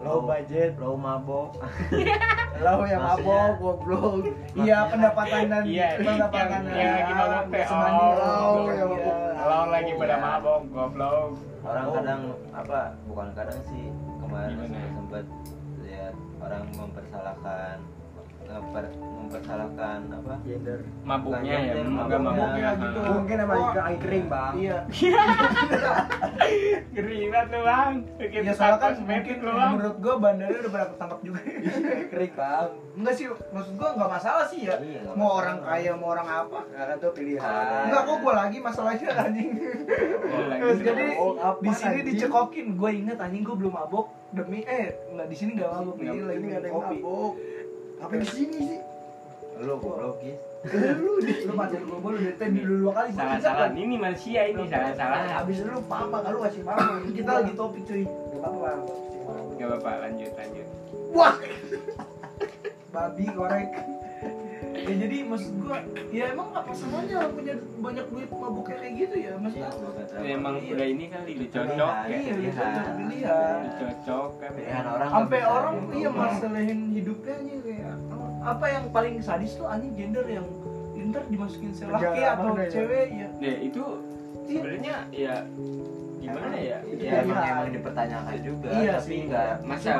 [0.00, 0.78] Low budget.
[0.78, 1.60] low mabok
[2.64, 4.24] Lo yang mabok goblok.
[4.54, 7.64] iya pendapatan dan Iya, pendapatan yang- yang lagi mabok teh.
[7.66, 9.16] Oh, lo yang Iya.
[9.40, 10.22] Kalau lagi pada Iya.
[10.22, 11.28] mabok goblok
[11.62, 11.94] orang Oh.
[11.94, 12.22] kadang
[12.52, 13.84] apa bukan kadang sih
[14.20, 14.56] kemarin
[14.90, 15.24] sempat
[15.80, 17.76] lihat orang mempersalahkan
[18.52, 20.78] memper, mempersalahkan apa Gender.
[21.02, 22.98] mabuknya ya enggak mabuknya gitu.
[22.98, 23.08] Ah.
[23.14, 23.68] Mungkin emang Oh.
[23.70, 24.52] ikan kering bang.
[24.56, 24.78] iya
[26.90, 30.84] Geribat lu bang Bikin ya soalnya kan mungkin lu bang menurut gua bandara udah pada
[30.88, 31.38] ketangkap juga
[32.12, 32.68] kering bang.
[32.92, 36.58] enggak sih maksud gua nggak masalah sih ya Iya, mau orang kaya mau orang apa
[36.66, 37.86] Karena tuh pilihan.
[37.86, 39.50] enggak kok gua lagi masalahnya anjing
[40.80, 45.36] jadi Oh, di sini dicekokin gue inget anjing gue belum mabok demi eh nggak di
[45.36, 47.32] sini nggak mabok Ini lagi nggak ada yang mabok.
[48.00, 48.80] Apa di sini sih?
[49.60, 50.40] lu goblok Gis.
[50.96, 51.44] Lu di.
[51.44, 53.76] lu pacar gue udah tadi dulu dua kali gua salah bisa, salah kan?
[53.76, 57.04] ini manusia ini salah salah Habis lu papa kalau kasih mama.
[57.12, 58.80] kita lagi topik cuy Gak apa-apa bang.
[59.52, 60.66] nggak apa-apa lanjut lanjut
[61.12, 61.34] wah
[62.92, 63.68] babi korek
[64.80, 65.78] ya jadi maksud gue
[66.10, 69.70] ya emang apa salahnya orang punya banyak duit mabuknya kayak gitu ya maksudnya
[70.20, 70.72] Ya, emang Iya.
[70.72, 72.54] udah ini kali udah cocok ya iya udah Pilihan.
[72.56, 75.96] cocok pilihan udah cocok kan pilihan orang sampai orang diubah.
[75.96, 77.94] iya masalahin hidupnya aja kayak
[78.40, 80.46] apa yang paling sadis tuh anjing gender yang
[81.02, 82.68] ntar dimasukin sel laki atau ya?
[82.68, 83.82] cewek ya ya itu
[84.44, 85.34] sebenarnya ya
[86.16, 89.20] gimana ya Itu ya emang emang dipertanyakan juga Iya tapi sih.
[89.26, 89.92] nggak masa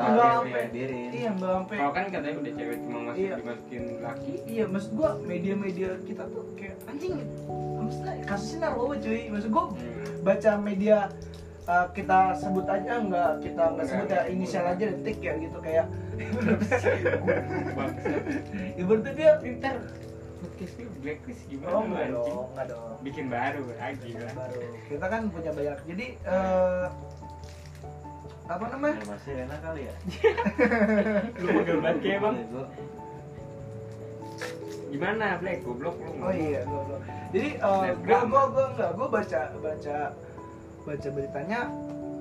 [0.00, 0.70] nggak sampai-
[1.10, 3.34] iya nggak sampai kalau kan katanya udah cewek cuma masuk Iya.
[3.36, 7.14] dimasukin laki iya maksud gua media-media kita tuh kayak anjing
[7.76, 10.04] maksudnya kasusnya narkoba cuy maksud gua Hmm.
[10.20, 10.96] baca media
[11.64, 15.86] uh, kita sebut aja nggak kita nggak sebut ya inisial aja detik ya gitu kayak
[18.76, 19.74] ibaratnya dia pintar
[20.38, 22.94] podcastnya blacklist gimana Oh enggak dong, enggak dong.
[23.00, 24.60] bikin baru lagi lah Baru.
[24.84, 25.78] Kita kan punya banyak.
[25.84, 26.84] Jadi eh
[28.48, 29.00] apa namanya?
[29.04, 29.94] masih enak kali ya
[31.44, 32.62] lu pegel banget kayak bang Bego.
[34.88, 36.96] gimana black goblok lu Oh iya, gua.
[37.28, 38.24] Jadi eh, gua Snapgram.
[38.32, 39.96] gua gua enggak, gua baca baca
[40.88, 41.60] baca beritanya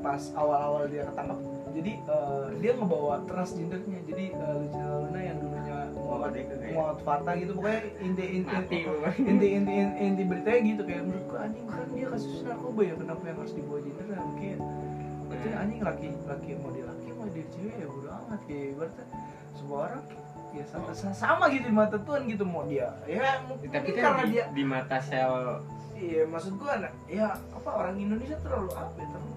[0.04, 1.40] pas awal-awal dia ketangkap.
[1.72, 4.00] Jadi eh, dia ngebawa transgendernya.
[4.04, 6.32] Jadi eh, Lucia Luna yang dulunya Muhammad
[6.76, 8.96] Muhammad Fatah gitu pokoknya inti inti Mati lu.
[9.16, 12.96] inti inti inti, inti beritanya gitu kayak menurut gua anjing kan dia kasus narkoba ya
[13.00, 14.60] kenapa yang harus dibawa genderan kayak
[15.28, 15.62] berarti Hmm.
[15.62, 19.04] anjing laki laki mau dia laki mau dia cewek ya bodo amat kayak berarti
[19.54, 20.04] semua orang
[20.56, 24.24] ya sama, sama gitu di mata Tuhan gitu mau dia ya mungkin tapi kan karena
[24.24, 25.62] di, dia di mata sel
[25.98, 26.80] iya maksud gua
[27.12, 29.37] ya apa orang Indonesia terlalu apa ya terlalu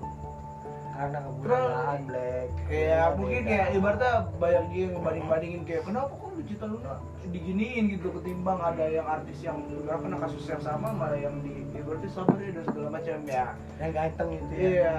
[1.01, 2.48] karena kebudayaan black.
[2.68, 6.92] ya mungkin kayak ibaratnya banyak dia yang banding bandingin kayak kenapa kok Lucita Luna
[7.30, 11.64] diginiin gitu ketimbang ada yang artis yang juga kena kasus yang sama malah yang di
[11.72, 13.16] ibaratnya sabar ya dan segala macam.
[13.24, 13.46] Ya.
[13.80, 14.61] Yang ganteng itu ya.
[14.61, 14.92] Iya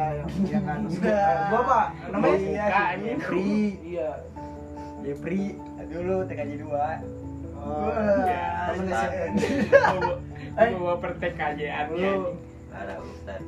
[0.49, 0.79] yang kan.
[1.53, 2.37] Gua pak namanya?
[2.41, 2.65] Iya.
[2.97, 3.53] Jeffrey.
[3.85, 4.09] Iya.
[5.05, 5.43] Jeffrey.
[5.91, 7.21] Dulu TKJ 2
[7.61, 7.93] Oh,
[8.25, 9.05] Ya, temen iya.
[11.93, 12.33] Ya Lu.
[12.73, 13.41] ada Ustad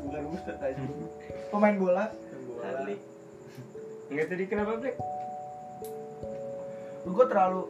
[0.00, 0.82] bukan Ustad aja
[1.54, 2.04] pemain bola.
[2.58, 2.98] Charlie
[4.04, 4.96] nggak tadi kenapa black
[7.04, 7.62] gue terlalu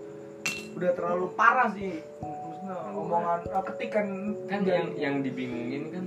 [0.74, 2.00] udah terlalu parah sih.
[2.18, 4.06] Maksudnya omongan eh, ketikan
[4.46, 6.04] kan dari- yang yang dibingungin kan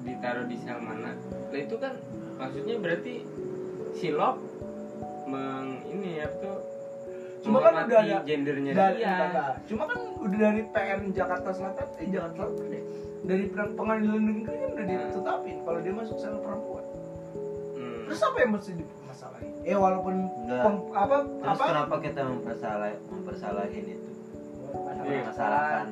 [0.00, 1.12] ditaruh di sel mana.
[1.48, 1.92] Nah itu kan
[2.36, 3.14] maksudnya berarti
[3.92, 4.38] si Lop
[5.26, 6.58] meng ini ya tuh
[7.38, 9.14] Cuma kan udah ada- gendernya dari dia.
[9.24, 12.84] enggak, cuma kan udah dari PN Jakarta Selatan eh Jakarta Selatan deh
[13.20, 16.84] dari peng- pengadilan negeri kan udah ditetapin kalau dia masuk sel perempuan.
[17.74, 18.02] Hmm.
[18.04, 20.62] terus apa yang mesti dimasalahin ya walaupun Enggak.
[20.62, 21.64] peng- apa terus apa?
[21.66, 24.08] kenapa kita mempersalah mempersalahin itu?
[25.00, 25.22] Iya.
[25.24, 25.86] masalahkan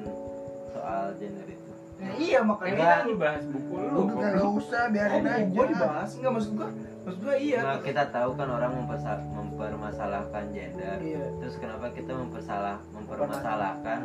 [0.69, 1.65] soal gender itu.
[1.97, 6.11] Ya, iya makanya kan lu bahas buku lu lu usah biarin Oh, aja gua dibahas.
[6.13, 6.69] Nggak maksud gua
[7.03, 7.61] maksud gua iya.
[7.65, 10.97] Nah, kita tahu kan orang mempersa- mempermasalahkan gender.
[11.01, 11.25] Iya.
[11.41, 14.01] Terus kenapa kita mempersalah mempermasalahkan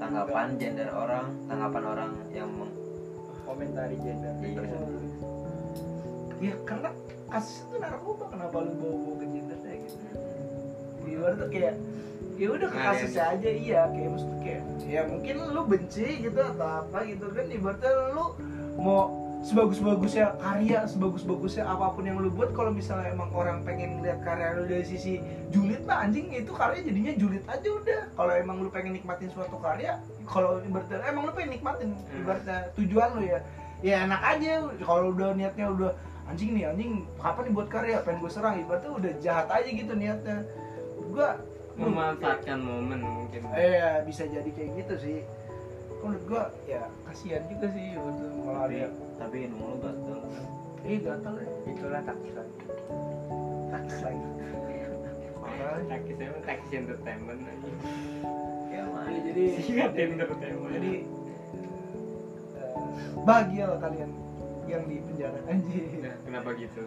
[0.00, 2.78] tanggapan gender orang tanggapan orang yang meng-
[3.44, 4.64] komentari gender Iya.
[6.40, 6.88] ya karena
[7.28, 10.04] kasus itu narkoba kenapa lu bawa bawa ke gender kayak gitu?
[11.00, 11.74] Di luar tuh kayak
[12.34, 16.40] ya udah ke Nah, kasusnya aja iya kayak maksudnya kayak ya mungkin lu benci gitu
[16.40, 18.24] atau apa gitu kan ibaratnya lu
[18.80, 24.20] mau sebagus-bagusnya karya sebagus-bagusnya apa pun yang lu buat kalau misalnya emang orang pengen lihat
[24.20, 25.16] karya lu dari sisi
[25.48, 28.00] julid mah anjing itu karya jadinya julid aja udah.
[28.20, 29.96] Kalau emang lu pengen nikmatin suatu karya
[30.28, 32.20] kalau ibaratnya emang lu pengen nikmatin Hmm.
[32.20, 33.40] ibaratnya tujuan lu ya
[33.80, 34.52] ya enak aja.
[34.84, 35.90] Kalau udah niatnya udah
[36.28, 37.96] anjing nih anjing kapan nih buat karya?
[38.04, 40.44] Pengen gue serang ibaratnya udah jahat aja gitu niatnya.
[41.10, 41.40] Gua
[41.80, 43.40] memanfaatkan momen mungkin.
[43.56, 45.18] Eh bisa jadi kayak gitu sih
[46.00, 48.66] menurut gua ya kasihan juga sih untuk malah
[49.16, 50.18] tapi hidung lu gatel
[50.80, 51.48] eh gatal ya.
[51.68, 52.32] Itulah takis
[54.00, 54.24] lagi.
[55.40, 57.70] Makanya takis emang takis entertainment aja.
[58.70, 59.42] Ya mana Iya, jadi
[60.14, 60.72] entertainment.
[60.72, 60.92] jadi
[62.54, 62.70] eh,
[63.22, 64.10] bahagia loh kalian
[64.64, 66.82] yang di penjara anjir Nah, kenapa gitu?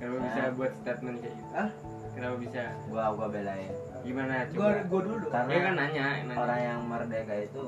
[0.00, 0.24] Kenapa Nah.
[0.24, 1.52] bisa buat statement kayak gitu?
[1.52, 1.70] Ah
[2.10, 2.62] kenapa bisa?
[2.88, 3.72] Gua gua belain.
[4.00, 4.80] Gimana gua coba?
[4.88, 5.30] gua dulu dong.
[5.30, 6.34] Karena dia kan nanya, nanya.
[6.34, 7.64] orang yang merdeka itu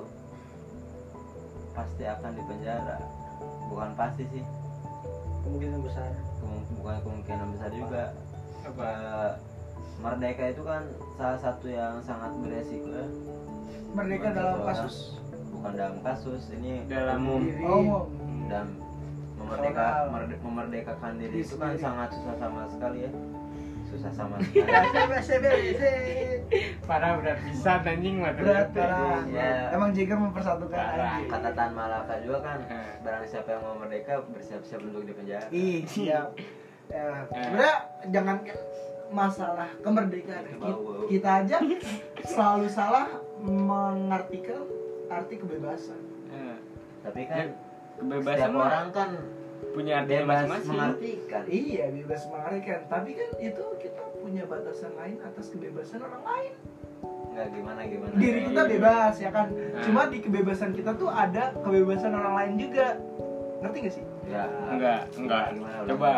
[1.72, 2.96] pasti akan dipenjara.
[3.66, 4.44] Bukan pasti sih.
[5.42, 6.08] Kemungkinan besar.
[6.38, 8.02] Kemung- bukan kemungkinan besar juga.
[8.62, 8.82] Apa?
[8.84, 9.32] Eh,
[9.98, 10.82] merdeka itu kan
[11.14, 13.06] salah satu yang sangat beresiko ya.
[13.92, 14.96] Merdeka Bukan dalam kasus?
[15.52, 17.62] Bukan dalam kasus ini dalam umum Diri.
[17.62, 18.02] oh
[18.46, 18.66] dan
[19.36, 23.12] memerdeka merde- memerdekakan diri Diri itu kan sangat susah sama sekali ya
[23.92, 24.36] susah sama
[25.22, 25.76] sekali
[26.82, 28.98] parah berat bisa anjing mah berat ternyata.
[28.98, 29.70] parah Ya.
[29.70, 31.12] emang Jagger mempersatukan Parah.
[31.14, 32.92] anjing kata Tan Malaka juga kan Eh.
[33.00, 36.32] barang siapa yang mau merdeka bersiap-siap untuk dipenjara Ih, siap.
[36.86, 37.74] Ya, sebenarnya
[38.10, 38.36] jangan
[39.08, 40.68] masalah kemerdekaan kita,
[41.06, 41.56] kita aja
[42.22, 43.06] selalu salah
[43.38, 44.64] mengartikan
[45.06, 46.00] arti kebebasan.
[46.28, 46.56] Eh,
[47.02, 47.46] tapi ya, kan
[47.98, 49.10] kebebasan setiap mah orang kan
[49.72, 52.80] punya artinya bebas masing-masing mengartikan Iya, bebas mengartikan.
[52.86, 56.52] Tapi kan itu kita punya batasan lain atas kebebasan orang lain.
[57.32, 59.48] nggak gimana gimana Diri kita bebas ya kan.
[59.48, 59.82] Nah.
[59.82, 62.86] Cuma di kebebasan kita tuh ada kebebasan orang lain juga.
[63.58, 64.04] Ngerti gak sih?
[64.22, 66.12] ya enggak enggak gimana coba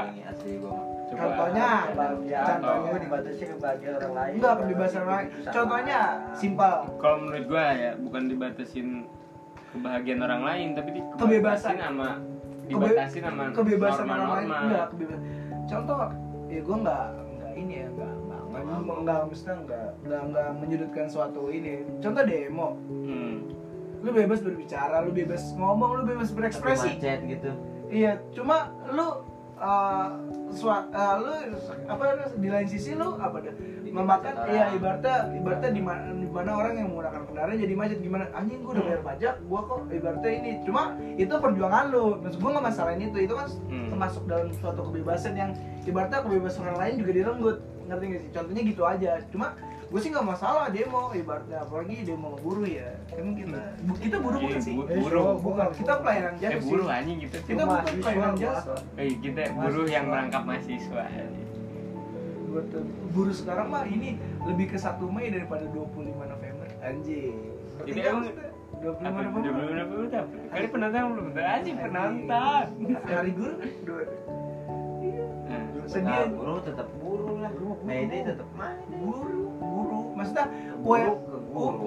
[1.15, 2.91] Contohnya, Contohnya.
[2.91, 5.29] gue dibatasi kebahagiaan orang lain Enggak kebebasan orang lain.
[5.47, 6.01] Contohnya
[6.35, 6.75] simpel.
[6.99, 8.89] kalau menurut gua ya bukan dibatasin
[9.71, 11.75] kebahagiaan orang lain tapi di Kebebasan.
[11.79, 12.11] sama
[12.67, 14.49] dibatasin sama kebebasan orang lain.
[14.49, 15.23] Enggak kebebasan
[15.65, 15.99] contoh
[16.47, 17.05] ya gue nggak
[17.35, 21.75] nggak ini ya nggak nggak nggak enggak maksudnya enggak enggak enggak menyudutkan suatu ini.
[22.01, 22.69] Contoh demo.
[22.89, 23.35] Hmm.
[24.05, 27.01] lu bebas berbicara lu bebas ngomong lu bebas Tapi berekspresi.
[27.01, 27.51] macet gitu.
[27.89, 29.25] Iya cuma lu
[29.57, 30.09] uh,
[30.53, 31.33] sua- uh, lu
[31.89, 32.05] apa
[32.37, 34.75] di lain sisi lu apa Bikin memakan iya orang.
[34.75, 37.99] ibaratnya ibaratnya di mana di mana orang yang menggunakan kendaraan jadi macet.
[38.01, 40.51] Gimana anjing gua udah bayar pajak gua kok ibaratnya ini.
[40.63, 40.83] Cuma
[41.15, 42.05] itu perjuangan lu.
[42.19, 43.19] Maksud gua nggak masalahin itu.
[43.21, 43.89] Itu kan Hmm.
[43.89, 45.51] termasuk dalam suatu kebebasan yang
[45.83, 47.57] ibaratnya kebebasan orang lain juga direnggut.
[47.85, 48.31] Ngerti gak sih?
[48.33, 49.11] Contohnya gitu aja.
[49.29, 49.47] Cuma
[49.85, 51.59] gue sih nggak masalah demo ibaratnya.
[51.61, 52.91] Apalagi demo buruh ya.
[53.07, 54.75] Kan kita bu- kita buruh Iya, bukan sih?
[54.75, 55.37] bu- buruh.
[55.39, 55.67] bukan.
[55.71, 56.67] Kita pelayanan eh jasa sih.
[56.67, 58.75] buruh anjing gitu kita bukan pelayanan jasa.
[58.97, 61.05] eh kita buruh yang merangkap mahasiswa
[62.55, 62.71] buat
[63.11, 64.15] buruh sekarang mah ini
[64.47, 66.67] lebih ke 1 Mei daripada 25 November.
[66.79, 67.35] Anjing.
[67.83, 68.49] Jadi emang- maksudnya?
[68.79, 69.19] 25 apa?
[69.19, 69.41] November.
[69.43, 70.23] Udah belum udah belum udah
[70.55, 72.65] kali penonton belum udah anjing penonton.
[73.11, 74.03] Hari guru kan dua
[75.03, 75.27] iya.
[75.51, 76.07] Nah, sedih.
[76.07, 77.51] Nah, buruh tetap buruh lah.
[77.85, 80.47] Mayday tetap main buruh buruh maksudnya
[80.81, 81.13] UM,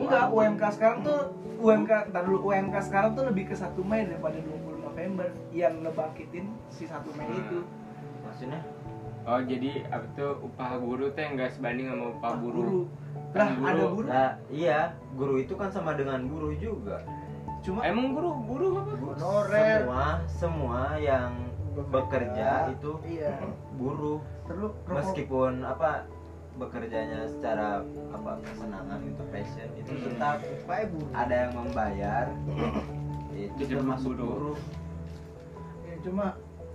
[0.06, 1.20] enggak UMK sekarang tuh
[1.58, 6.46] UMK ntar dulu UMK sekarang tuh lebih ke 1 Mei daripada 20 November yang ngebangkitin
[6.70, 7.66] si 1 Mei itu.
[8.22, 8.62] Maksudnya
[9.28, 12.88] oh jadi apa tuh upah guru tuh yang nggak sebanding sama upah buruh
[13.30, 13.90] lah Kan ada buruh.
[13.94, 14.80] buruh Nah, iya,
[15.14, 17.04] guru itu kan sama dengan buruh juga.
[17.60, 21.34] cuma emang buruh buruh apa honorer Semua semua yang
[21.76, 23.36] bekerja itu iya
[23.76, 24.24] buruh.
[24.46, 26.08] terus Meskipun apa
[26.56, 30.04] bekerjanya secara apa kesenangan itu passion itu Hmm.
[30.08, 30.38] tetap
[31.14, 32.26] ada yang membayar
[33.36, 34.56] itu termasuk buruh.
[35.84, 36.26] ya, cuma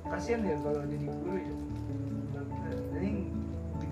[0.04, 1.52] kasihan ya kalau jadi guru ya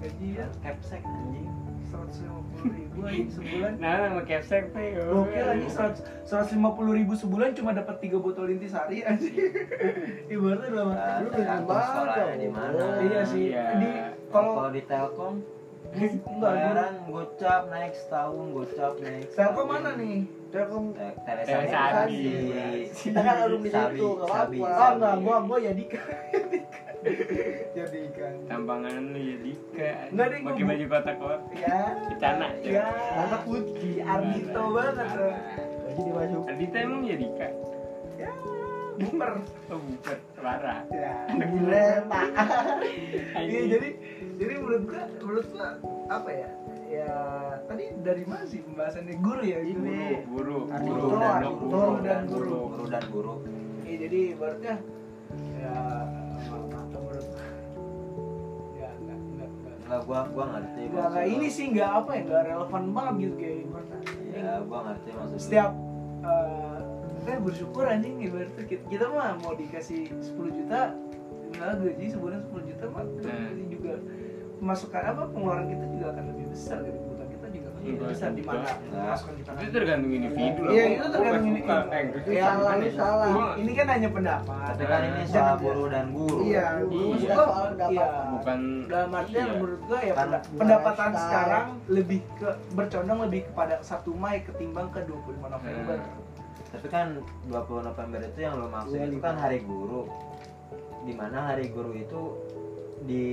[0.01, 1.49] digaji ya Capsek anjing.
[1.83, 5.69] seratus lima puluh ribu aja sebulan nah nama capsek teh Gokil aja
[6.23, 9.27] seratus lima puluh ribu sebulan cuma dapat tiga botol intisari aja.
[10.33, 12.85] Ibaratnya dalam Nah, lu tergantung banget, di mana.
[13.03, 13.45] Iya sih.
[13.51, 13.67] Iya.
[13.77, 13.91] Di
[14.31, 15.35] kalau Kalau di Telkom
[15.91, 19.27] enggak bayaran gocap naik setahun gocap naik.
[19.29, 20.19] Telkom mana nih?
[20.49, 21.67] Telkom Te- Telesadi.
[21.67, 22.23] Telesadi.
[22.89, 24.71] Kita kan alumni Sabi, situ, nggak Sabi, apa-apa.
[24.71, 24.95] Oh Sabi.
[24.95, 26.01] enggak, gua gua ya Dika.
[27.77, 28.35] Jadi ikan.
[28.45, 31.79] tampangan lu ya Dika Nggak deh, gua pakai baju kotak-kotak Ya.
[32.09, 32.87] Kecana, Ya.
[33.19, 33.95] Anak putih.
[34.01, 35.35] Ardito banget tuh.
[35.81, 37.49] Lagi dimasuk Adita emang ya Dika
[38.17, 38.31] Ya.
[38.93, 39.33] Buper.
[39.67, 41.15] oh bukan parah Ya.
[41.31, 42.25] gila pak
[43.49, 43.89] Iya jadi
[44.37, 45.69] jadi menurut gua menurut gua
[46.07, 46.49] apa ya?
[46.85, 47.13] Ya
[47.65, 50.27] tadi dari mana sih pembahasannya guru ya Ini.
[50.27, 50.67] guru.
[50.67, 52.59] guru Ardito, guru dan Ardito, guru dan guru.
[52.67, 53.35] guru dan guru.
[53.81, 54.75] Iya jadi ibaratnya
[55.57, 55.75] ya
[58.73, 60.81] ya enggak enggak enggak Enggak gua gua ngerti.
[60.83, 63.99] Nggak, nggak maksud ini sih nggak apa ya nggak relevan banget gitu kayak ibaratnya
[64.33, 65.41] Ya gua ngerti maksud lu.
[65.41, 65.71] setiap
[66.21, 66.79] eh
[67.21, 70.81] kita bersyukur anjing ibaratnya kita, kita mah mau dikasih 10 juta
[71.47, 73.69] misalnya gaji sebulan 10 juta mah kita Hmm.
[73.69, 73.93] juga
[74.61, 76.99] masukan apa pengeluaran kita juga akan lebih besar gitu
[77.81, 79.17] lebih Iya, di mana Nah.
[79.57, 81.77] itu tergantung individu lah Iya, itu tergantung nggak ini- suka.
[81.91, 82.81] eh gue tuh Iya, sama lah, nih.
[82.83, 83.29] lu salah.
[83.57, 86.37] Ini kan hanya pendapat Tapi kan ini Jangan- soal guru dan guru.
[86.43, 87.35] iya Iya.
[87.91, 88.07] iya.
[88.31, 89.53] bukan dalam artian iya.
[89.55, 95.01] menurut gua ya Kan pendapatan sekarang lebih ke bercondong lebih kepada 1 Mei ketimbang ke
[95.03, 95.97] 25 November.
[95.97, 96.19] Hmm.
[96.71, 97.07] Tapi kan
[97.47, 100.07] 20 November itu yang lo maksud itu kan hari guru.
[101.01, 102.37] Di mana hari guru itu
[103.01, 103.25] di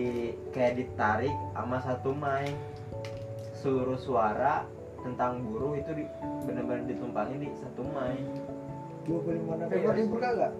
[0.49, 2.55] kayak ditarik sama satu Mei
[3.67, 4.63] seluruh suara
[5.03, 6.03] tentang buruh itu di,
[6.47, 8.15] benar-benar ditumpangin di satu Mei
[9.03, 10.53] 25 November libur kagak?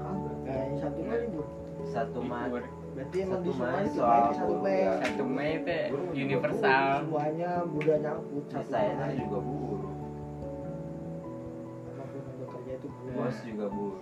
[0.00, 0.34] Kagak.
[0.42, 1.44] Nah, yang satu Mei libur.
[1.84, 2.48] satu Mei
[2.94, 3.98] Berarti emang Satu di semua itu
[4.32, 4.78] satu Mei.
[4.78, 4.92] ya.
[5.02, 9.14] satu Mei teh juga universal Semuanya udah nyangkut Mei.
[9.18, 9.84] juga buruh
[11.84, 13.12] Apa pun yang bekerja itu buruh.
[13.14, 14.00] bos juga buruh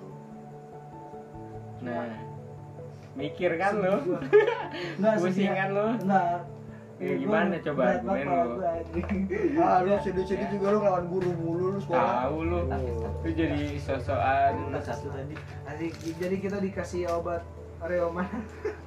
[1.82, 2.06] nah
[3.12, 3.94] mikir kan lo
[4.96, 5.48] Enggak pusing sih.
[5.50, 6.38] kan lo Enggak.
[7.02, 8.54] Ya, gimana coba argumen lu?
[9.58, 12.30] Ah, lu sedih-sedih juga lu ngelawan guru mulu lu sekolah.
[12.30, 13.10] tahu Oh.
[13.26, 15.34] lu jadi sosokan Lu satu tadi
[15.98, 17.42] jadi kita dikasih obat
[17.82, 18.30] Reoman.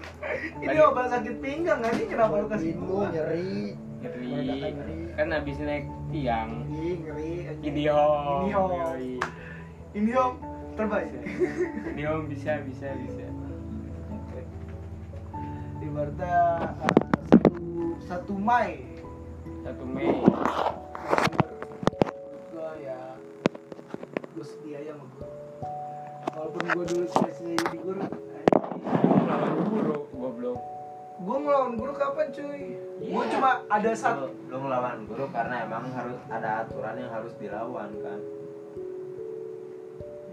[0.64, 3.12] Ini obat sakit pinggang anjing kenapa lu kasih gua?
[3.12, 3.76] nyeri.
[4.00, 7.32] nyeri kan habis naik tiang Ih, ngeri.
[7.64, 8.56] ini home Ini.
[8.56, 9.12] Yoi.
[9.92, 10.32] Ini om
[10.80, 11.12] terbaik.
[11.92, 13.26] ini home bisa bisa bisa
[15.84, 16.36] Ibaratnya
[17.76, 18.72] eh, satu satu Mei.
[19.64, 20.16] Satu Mei.
[22.56, 23.00] Gue ya
[24.36, 25.28] gue setia aja sama gue
[26.36, 28.04] walaupun gue dulu cita-cita jadi guru
[29.28, 30.60] lawan guru goblok.
[31.16, 32.64] Gue ngelawan guru kapan cuy?
[33.00, 37.92] Gue cuma ada satu lu ngelawan guru karena emang harus ada aturan yang harus dilawan
[38.04, 38.20] kan?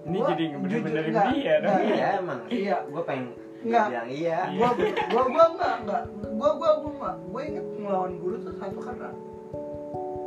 [0.02, 2.40] Ini Gua jadi bener-bener dia dong iya emang.
[2.50, 2.76] Iya.
[2.90, 3.30] gue pengen
[3.62, 3.86] Enggak.
[3.88, 4.38] bilang iya.
[4.52, 6.02] Gua gua gua enggak enggak
[6.34, 9.10] gua gua gua enggak gua inget ngelawan guru tuh satu karena.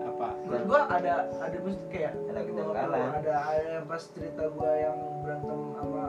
[0.06, 0.28] Apa?
[0.48, 3.08] Menurut gua ada ada mesti kayak Ada gua kejanggalan.
[3.20, 6.04] ada ada yang pas cerita gua yang berantem sama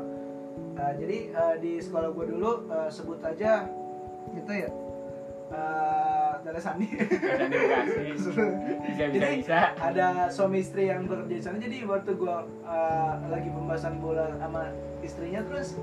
[0.76, 3.66] uh, jadi uh, di sekolah gua dulu uh, sebut aja
[4.30, 4.70] gitu ya.
[5.46, 6.86] Uh, Tanda Sandi.
[7.86, 11.56] Bisa bisa Jadi, bisa ada suami istri yang bekerja di sana.
[11.58, 14.70] Jadi waktu gua uh, lagi pembahasan bola sama
[15.02, 15.78] istrinya terus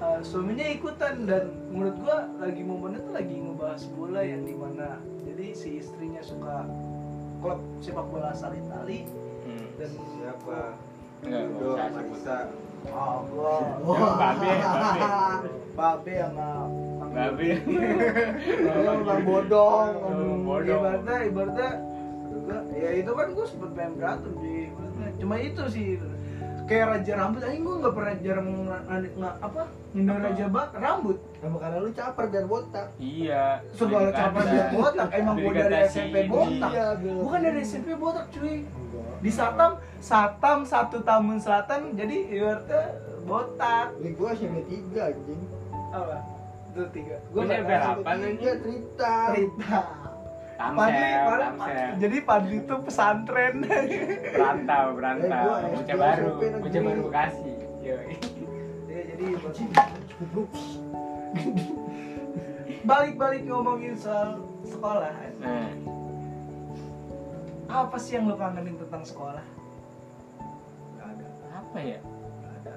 [0.00, 4.98] uh, suaminya ikutan dan menurut gua lagi momennya tuh lagi ngebahas bola yang di mana
[5.22, 6.66] jadi si istrinya suka
[7.42, 9.06] klub sepak bola asal Itali
[9.46, 9.66] hmm.
[9.78, 10.58] dan siapa
[11.22, 12.38] Dodo Marisa
[12.94, 13.58] Oh, gua.
[14.22, 15.50] Babe, babe.
[15.74, 16.70] Babe sama
[17.10, 17.58] Babe.
[18.70, 19.92] Babe Bang Bodong.
[19.98, 20.78] Bang Bodong.
[20.78, 21.70] Ibaratnya, ibaratnya
[22.78, 25.08] ya itu kan gue sempet pengen berantem di ibaratnya.
[25.18, 25.86] cuma itu sih
[26.68, 28.48] kayak raja rambut aja gue nggak pernah jarang
[28.92, 29.62] nggak apa?
[29.96, 30.24] Ngindar Apa?
[30.28, 31.16] raja bak rambut.
[31.40, 32.86] Nama karena lu caper biar botak.
[33.00, 33.44] Iya.
[33.72, 36.70] Segala caper dia botak emang gue dari SMP botak.
[36.70, 38.56] Iya, biar- bukan dari SMP botak cuy.
[39.18, 42.84] Di Satam Satam satu Tamun Selatan jadi ibaratnya
[43.26, 43.86] botak.
[43.98, 45.42] Ini gua SMP 3 anjing.
[45.90, 46.16] Apa?
[46.70, 47.16] Itu tiga.
[47.34, 47.72] Gua nggak SMP.
[47.74, 48.36] Apaan, anjing?
[48.38, 49.12] Tiga cerita.
[49.34, 49.80] Cerita
[50.58, 51.90] Tamsel, Padli, Padli- Tamsel.
[52.02, 53.54] jadi Padli itu pesantren.
[53.62, 56.28] Berantau Eh, berantau bocah SD, baru.
[56.58, 57.50] Bocah baru bekasi.
[57.80, 57.96] Ya
[59.06, 59.26] jadi
[62.82, 65.12] balik-balik ngomongin soal sekolah.
[65.38, 65.70] Nah
[67.68, 69.44] apa sih yang lo kangenin tentang sekolah?
[70.96, 71.26] Nggak ada.
[71.54, 71.98] Apa ya?
[72.00, 72.74] Nggak ada.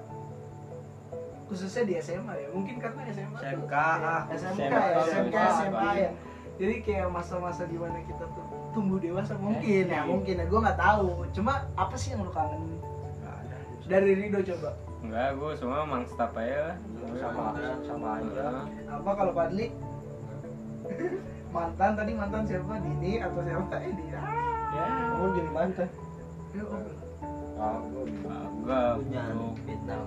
[1.47, 2.47] Khususnya di SMA ya.
[2.51, 3.47] Mungkin karena SMA tuh.
[3.47, 4.21] SMK, kayak ah.
[4.27, 5.37] SMK SMK, ya SMK SMK.
[5.55, 6.11] SMA ya
[6.61, 10.05] jadi kayak masa-masa di mana kita tuh tumbuh dewasa mungkin ya Iya.
[10.05, 10.45] mungkin ya.
[10.45, 11.25] Gue nggak tahu.
[11.33, 12.77] Cuma apa sih yang lo kangenin
[13.17, 13.57] Nggak ada.
[13.89, 14.69] Dari Rido coba.
[15.01, 16.77] Enggak gua semua mang staff aja lah.
[17.17, 17.43] Sama
[17.81, 18.29] sama aja.
[18.29, 18.65] Heeh.
[18.85, 19.73] apa kalau Padli
[21.55, 22.73] mantan tadi mantan siapa?
[22.77, 23.75] Dini atau siapa?
[23.81, 24.13] Eh Dini.
[24.13, 24.23] Ah.
[24.71, 24.85] Ya.
[25.11, 25.89] Kamu jadi mantan.
[26.51, 26.83] Ya, oh.
[27.57, 27.77] ah
[28.61, 29.47] enggak Lu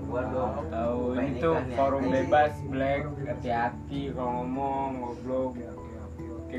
[0.06, 0.52] gua dong.
[0.70, 0.98] Tahu.
[1.12, 1.76] Bukan ini tuh ikan ya.
[1.76, 2.12] forum Iya.
[2.14, 5.46] bebas black hati-hati kalau ngomong ngobrol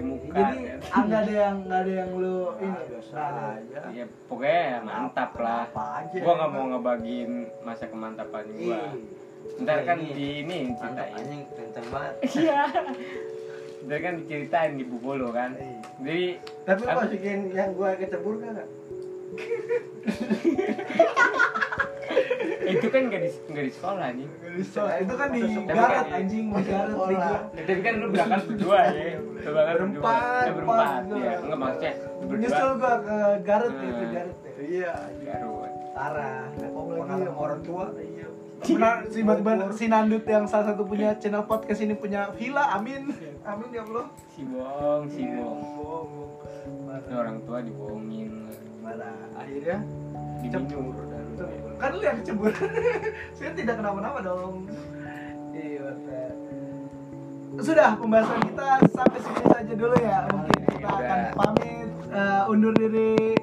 [0.02, 0.76] muka jadi ya.
[1.06, 3.20] nggak ada yang nggak ada yang lu ini biasa
[3.56, 3.82] aja.
[3.94, 5.70] Ya pokoknya mantap lah.
[5.70, 7.32] apa aja gua nggak mau ngebagiin
[7.62, 8.80] masa kemantapan gua.
[8.96, 10.12] Ih, ntar kan Ini.
[10.12, 11.14] di ini ceritain.
[11.16, 12.14] Anjing kenceng banget.
[12.34, 12.60] Iya.
[13.86, 15.52] Ntar kan diceritain di buku lo kan.
[15.56, 15.80] Iya.
[16.02, 16.26] jadi
[16.66, 17.02] tapi lu Apa?
[17.06, 18.56] masukin yang gua kecebur kan
[22.66, 24.28] itu kan nggak di nggak di sekolah nih
[24.64, 27.20] So, itu kan di Garut kan- anjing di Garut di Sekolah.
[27.20, 27.40] gua.
[27.58, 29.20] tapi kan lu berangkat berdua ya.
[29.20, 30.56] Berangkat Berempat, berdua.
[30.56, 31.34] Berempat ya gua.
[31.44, 32.38] enggak maksudnya berdua.
[32.40, 33.86] Nyusul gua ke Garut Hmm.
[33.86, 34.52] itu Garut ya.
[34.62, 35.72] iya Garut.
[35.92, 36.44] Parah.
[36.56, 37.86] Pengalaman orang tua.
[37.94, 38.28] Iya.
[38.56, 43.12] Benar si tiba-tiba si Nandut yang salah satu punya channel podcast ini punya villa, amin.
[43.44, 44.06] Amin ya Allah.
[44.28, 46.08] si bohong si Iya, bohong bohong.
[46.98, 48.32] Ini orang tua dibohongin
[48.86, 49.78] parah akhirnya
[50.46, 50.94] diminum
[51.76, 52.54] Kan lu yang kecebur.
[53.36, 54.64] Saya tidak kenapa-napa dong.
[55.52, 55.92] Iya.
[57.60, 60.24] Sudah pembahasan kita sampai sini saja dulu ya.
[60.32, 61.04] Mungkin kita Udah.
[61.04, 63.36] akan pamit eh, undur diri.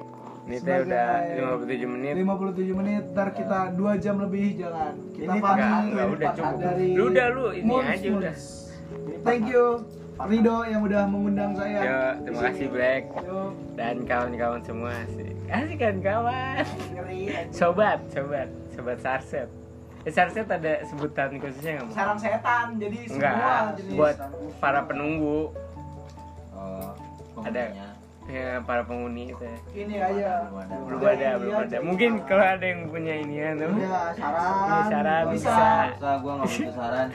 [0.43, 5.23] ini teh udah sebagai 57 menit 57 menit ntar kita dua jam lebih jangan kita
[5.23, 8.19] Ini pamit enggak enggak udah cukup dari lu udah lu ini Moons, aja Moons.
[8.19, 8.35] udah
[9.23, 9.63] thank you
[10.13, 11.79] Rido yang udah mengundang saya.
[11.81, 13.03] Yo, terima kasih Black.
[13.25, 13.39] Yo,
[13.73, 16.65] dan kawan-kawan semua asik asik kan kawan?
[16.97, 17.19] Ngeri
[17.57, 18.49] sobat sobat.
[18.73, 19.49] Sobat sarset.
[20.03, 23.97] Eh, sarset ada sebutan khususnya nggak sarang setan jadi enggak semua jenis.
[23.97, 24.15] Buat
[24.59, 25.49] para penunggu.
[26.53, 26.91] Oh
[27.41, 27.73] Ada.
[28.25, 29.57] Ya para penghuni itu ya.
[29.75, 30.29] ini aja.
[30.45, 31.67] Belum ada belum ada iya, belum ada.
[31.67, 33.71] jadi- mungkin kalau ada yang punya ini ya tuh.
[33.73, 34.51] Ya saran.
[34.63, 35.55] Iya, saran, bisa,
[35.91, 36.09] bisa.
[36.17, 37.07] Gua nggak butuh saran.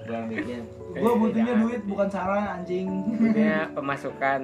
[0.00, 0.60] Gua yang bikin.
[0.94, 1.64] Gua butuhnya Jangan.
[1.64, 2.86] duit bukan saran anjing.
[3.12, 4.40] Punya pemasukan.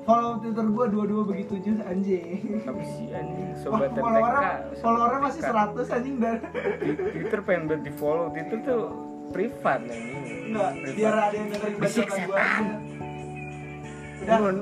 [0.00, 2.40] Follow twitter gua dua-dua begitu aja anjing.
[2.64, 3.48] Apa sih anjing?
[3.54, 4.44] Sobat follow TTK orang
[4.78, 5.56] follow orang masih TTK.
[5.82, 6.36] 100 anjing dan
[6.78, 8.84] Di- Twitter pengen buat di follow Twitter tuh
[9.28, 10.16] privat anjing.
[10.48, 10.96] Enggak Privat.
[10.96, 12.64] biar ada yang dengerin Berisik bacotan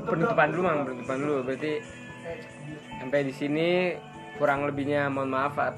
[0.06, 0.78] penutupan dulu mang.
[0.86, 1.36] Penutupan dulu.
[1.42, 1.72] Berarti
[3.02, 3.68] sampai di sini
[4.36, 5.76] kurang lebihnya mohon maaf at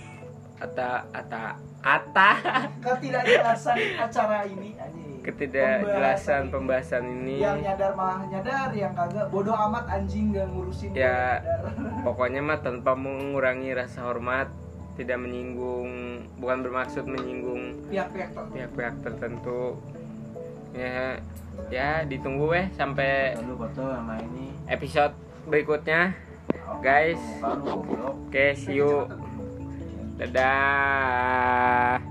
[0.58, 1.42] ata ata
[1.82, 2.30] ata.
[2.84, 5.22] Ketidakjelasan acara ini anjing.
[5.22, 7.44] Ketidakjelasan pembahasan ini.
[7.44, 9.28] yang nyadar malah nyadar yang kagak.
[9.28, 11.44] Bodoh amat anjing gak ngurusin Ya.
[12.06, 14.48] pokoknya mah tanpa mengurangi rasa hormat
[14.98, 18.54] tidak menyinggung bukan bermaksud menyinggung pihak-pihak tertentu.
[18.58, 19.62] pihak-pihak tertentu.
[20.74, 21.22] Ya
[21.66, 23.34] ya ditunggu weh sampai
[24.70, 25.12] episode
[25.50, 26.14] berikutnya
[26.80, 27.20] guys.
[28.28, 29.10] Oke see you.
[30.18, 32.02] Dadah